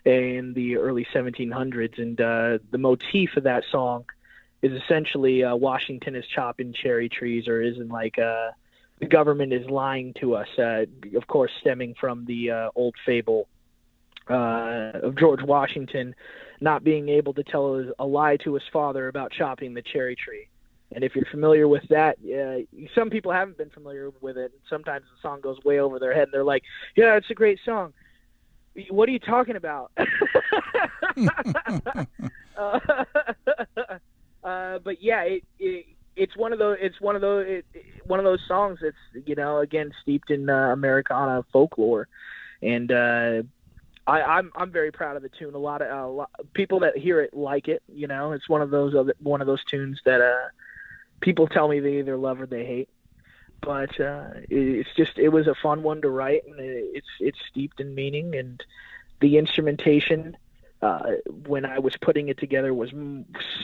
[0.05, 4.05] in the early 1700s, and uh, the motif of that song
[4.61, 8.51] is essentially uh, Washington is chopping cherry trees, or isn't like uh,
[8.99, 10.47] the government is lying to us.
[10.57, 13.47] Of course, stemming from the uh, old fable
[14.29, 16.15] uh, of George Washington
[16.61, 20.47] not being able to tell a lie to his father about chopping the cherry tree.
[20.95, 22.61] And if you're familiar with that, uh,
[22.95, 24.53] some people haven't been familiar with it.
[24.53, 26.63] And sometimes the song goes way over their head, and they're like,
[26.95, 27.93] "Yeah, it's a great song."
[28.89, 29.91] What are you talking about?
[32.57, 32.79] uh,
[34.43, 35.85] uh, but yeah, it, it,
[36.15, 36.77] it's one of those.
[36.79, 37.45] It's one of those.
[37.45, 37.65] It,
[38.05, 38.95] one of those songs that's
[39.27, 42.07] you know again steeped in uh, Americana folklore,
[42.61, 43.43] and uh,
[44.07, 45.55] I, I'm I'm very proud of the tune.
[45.55, 47.83] A lot of a lot, people that hear it like it.
[47.93, 50.47] You know, it's one of those other, one of those tunes that uh,
[51.21, 52.89] people tell me they either love or they hate.
[53.61, 57.79] But uh, it's just it was a fun one to write, and it's it's steeped
[57.79, 58.63] in meaning, and
[59.21, 60.37] the instrumentation
[60.81, 61.13] uh,
[61.47, 62.91] when I was putting it together was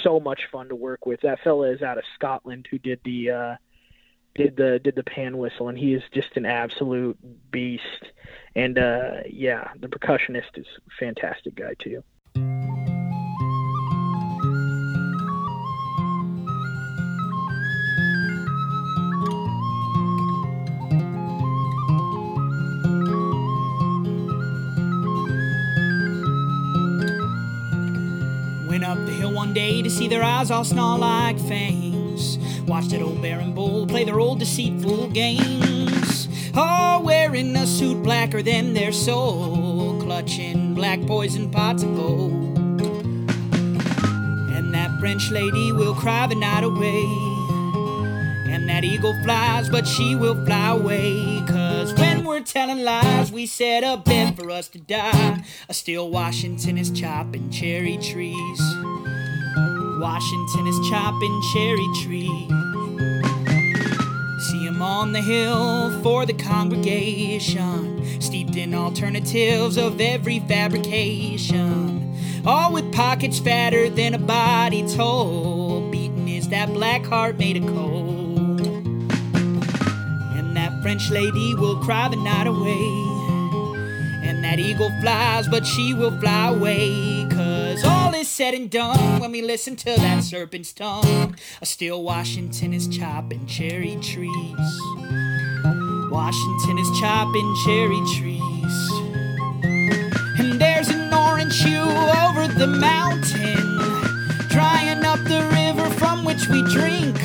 [0.01, 1.21] so much fun to work with.
[1.21, 3.55] That fella is out of Scotland who did the uh,
[4.33, 7.17] did the did the pan whistle, and he is just an absolute
[7.51, 7.83] beast.
[8.55, 12.03] And uh, yeah, the percussionist is a fantastic guy too.
[30.01, 32.39] See their eyes all snarl like fangs.
[32.67, 36.27] Watched that old Baron Bull play their old deceitful games.
[36.55, 42.57] All wearing a suit blacker than their soul, clutching black poison pots of gold.
[44.55, 47.05] And that French lady will cry the night away.
[48.51, 51.43] And that eagle flies, but she will fly away.
[51.47, 55.43] Cause when we're telling lies, we set a bed for us to die.
[55.69, 58.61] A still Washington is chopping cherry trees.
[60.01, 62.49] Washington is chopping cherry trees.
[64.49, 72.17] See him on the hill for the congregation, steeped in alternatives of every fabrication.
[72.47, 75.91] All with pockets fatter than a body told.
[75.91, 78.57] Beating is that black heart made of coal.
[80.35, 83.20] And that French lady will cry the night away.
[84.51, 87.25] That eagle flies, but she will fly away.
[87.29, 91.37] Cause all is said and done when we listen to that serpent's tongue.
[91.61, 94.81] A still Washington is chopping cherry trees.
[96.11, 98.75] Washington is chopping cherry trees.
[100.37, 101.89] And there's an orange hue
[102.27, 103.77] over the mountain,
[104.49, 107.15] drying up the river from which we drink.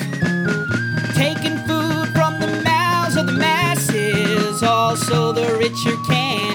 [1.17, 6.46] Taking food from the mouths of the masses, also the richer can.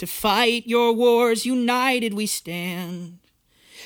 [0.00, 3.18] To fight your wars, united we stand.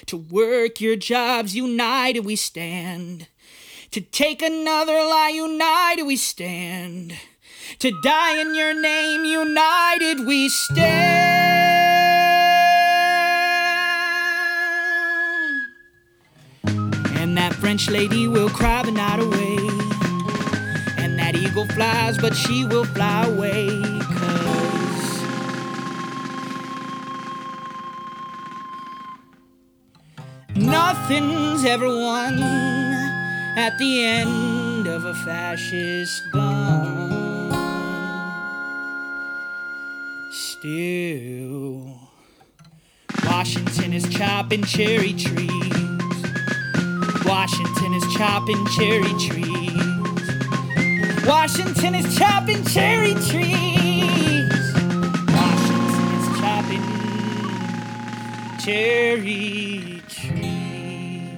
[0.07, 3.27] To work your jobs, united we stand.
[3.91, 7.15] To take another lie, united we stand.
[7.81, 10.85] To die in your name, united we stand.
[17.19, 19.57] And that French lady will cry the night away.
[20.97, 24.64] And that eagle flies, but she will fly away.
[30.57, 32.39] Nothing's ever won
[33.57, 37.51] at the end of a fascist gun.
[40.31, 41.99] Still,
[43.25, 45.51] Washington is chopping cherry trees.
[47.25, 49.75] Washington is chopping cherry trees.
[51.27, 54.73] Washington is chopping cherry trees.
[55.35, 56.85] Washington is chopping
[58.61, 61.31] cherry trees.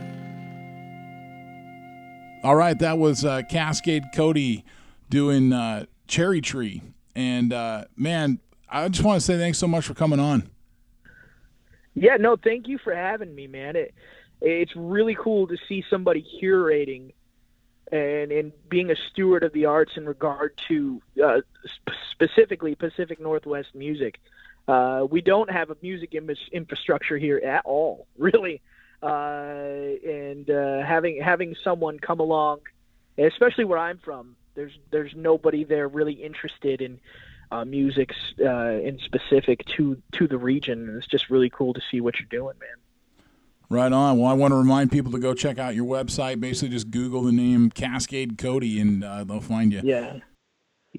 [2.43, 4.65] All right, that was uh, Cascade Cody
[5.09, 6.83] doing uh, Cherry Tree,
[7.15, 10.49] and uh, man, I just want to say thanks so much for coming on.
[11.95, 13.75] Yeah, no, thank you for having me, man.
[13.75, 13.95] It
[14.41, 17.13] it's really cool to see somebody curating
[17.91, 23.21] and and being a steward of the arts in regard to uh, sp- specifically Pacific
[23.21, 24.21] Northwest music.
[24.69, 28.61] Uh, we don't have a music Im- infrastructure here at all, really.
[29.03, 32.61] Uh, and uh, having having someone come along,
[33.19, 36.99] especially where I'm from, there's there's nobody there really interested in
[37.53, 40.89] uh, music uh, in specific to to the region.
[40.89, 42.77] And it's just really cool to see what you're doing, man.
[43.69, 44.19] Right on.
[44.19, 46.41] Well, I want to remind people to go check out your website.
[46.41, 49.81] Basically, just Google the name Cascade Cody, and uh, they'll find you.
[49.83, 50.19] Yeah.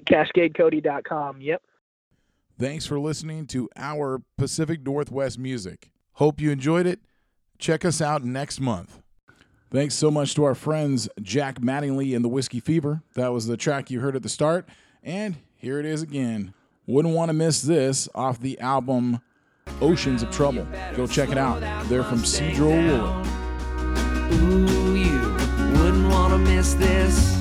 [0.00, 1.40] CascadeCody.com.
[1.40, 1.62] Yep.
[2.58, 5.92] Thanks for listening to our Pacific Northwest music.
[6.14, 6.98] Hope you enjoyed it.
[7.60, 9.00] Check us out next month.
[9.70, 13.02] Thanks so much to our friends Jack Mattingly and the Whiskey Fever.
[13.14, 14.68] That was the track you heard at the start.
[15.04, 16.52] And here it is again.
[16.88, 19.20] Wouldn't want to miss this off the album
[19.80, 20.66] Oceans of Trouble.
[20.96, 21.60] Go check it out.
[21.88, 23.24] They're from Cedro.
[24.32, 27.37] Ooh, you wouldn't want to miss this.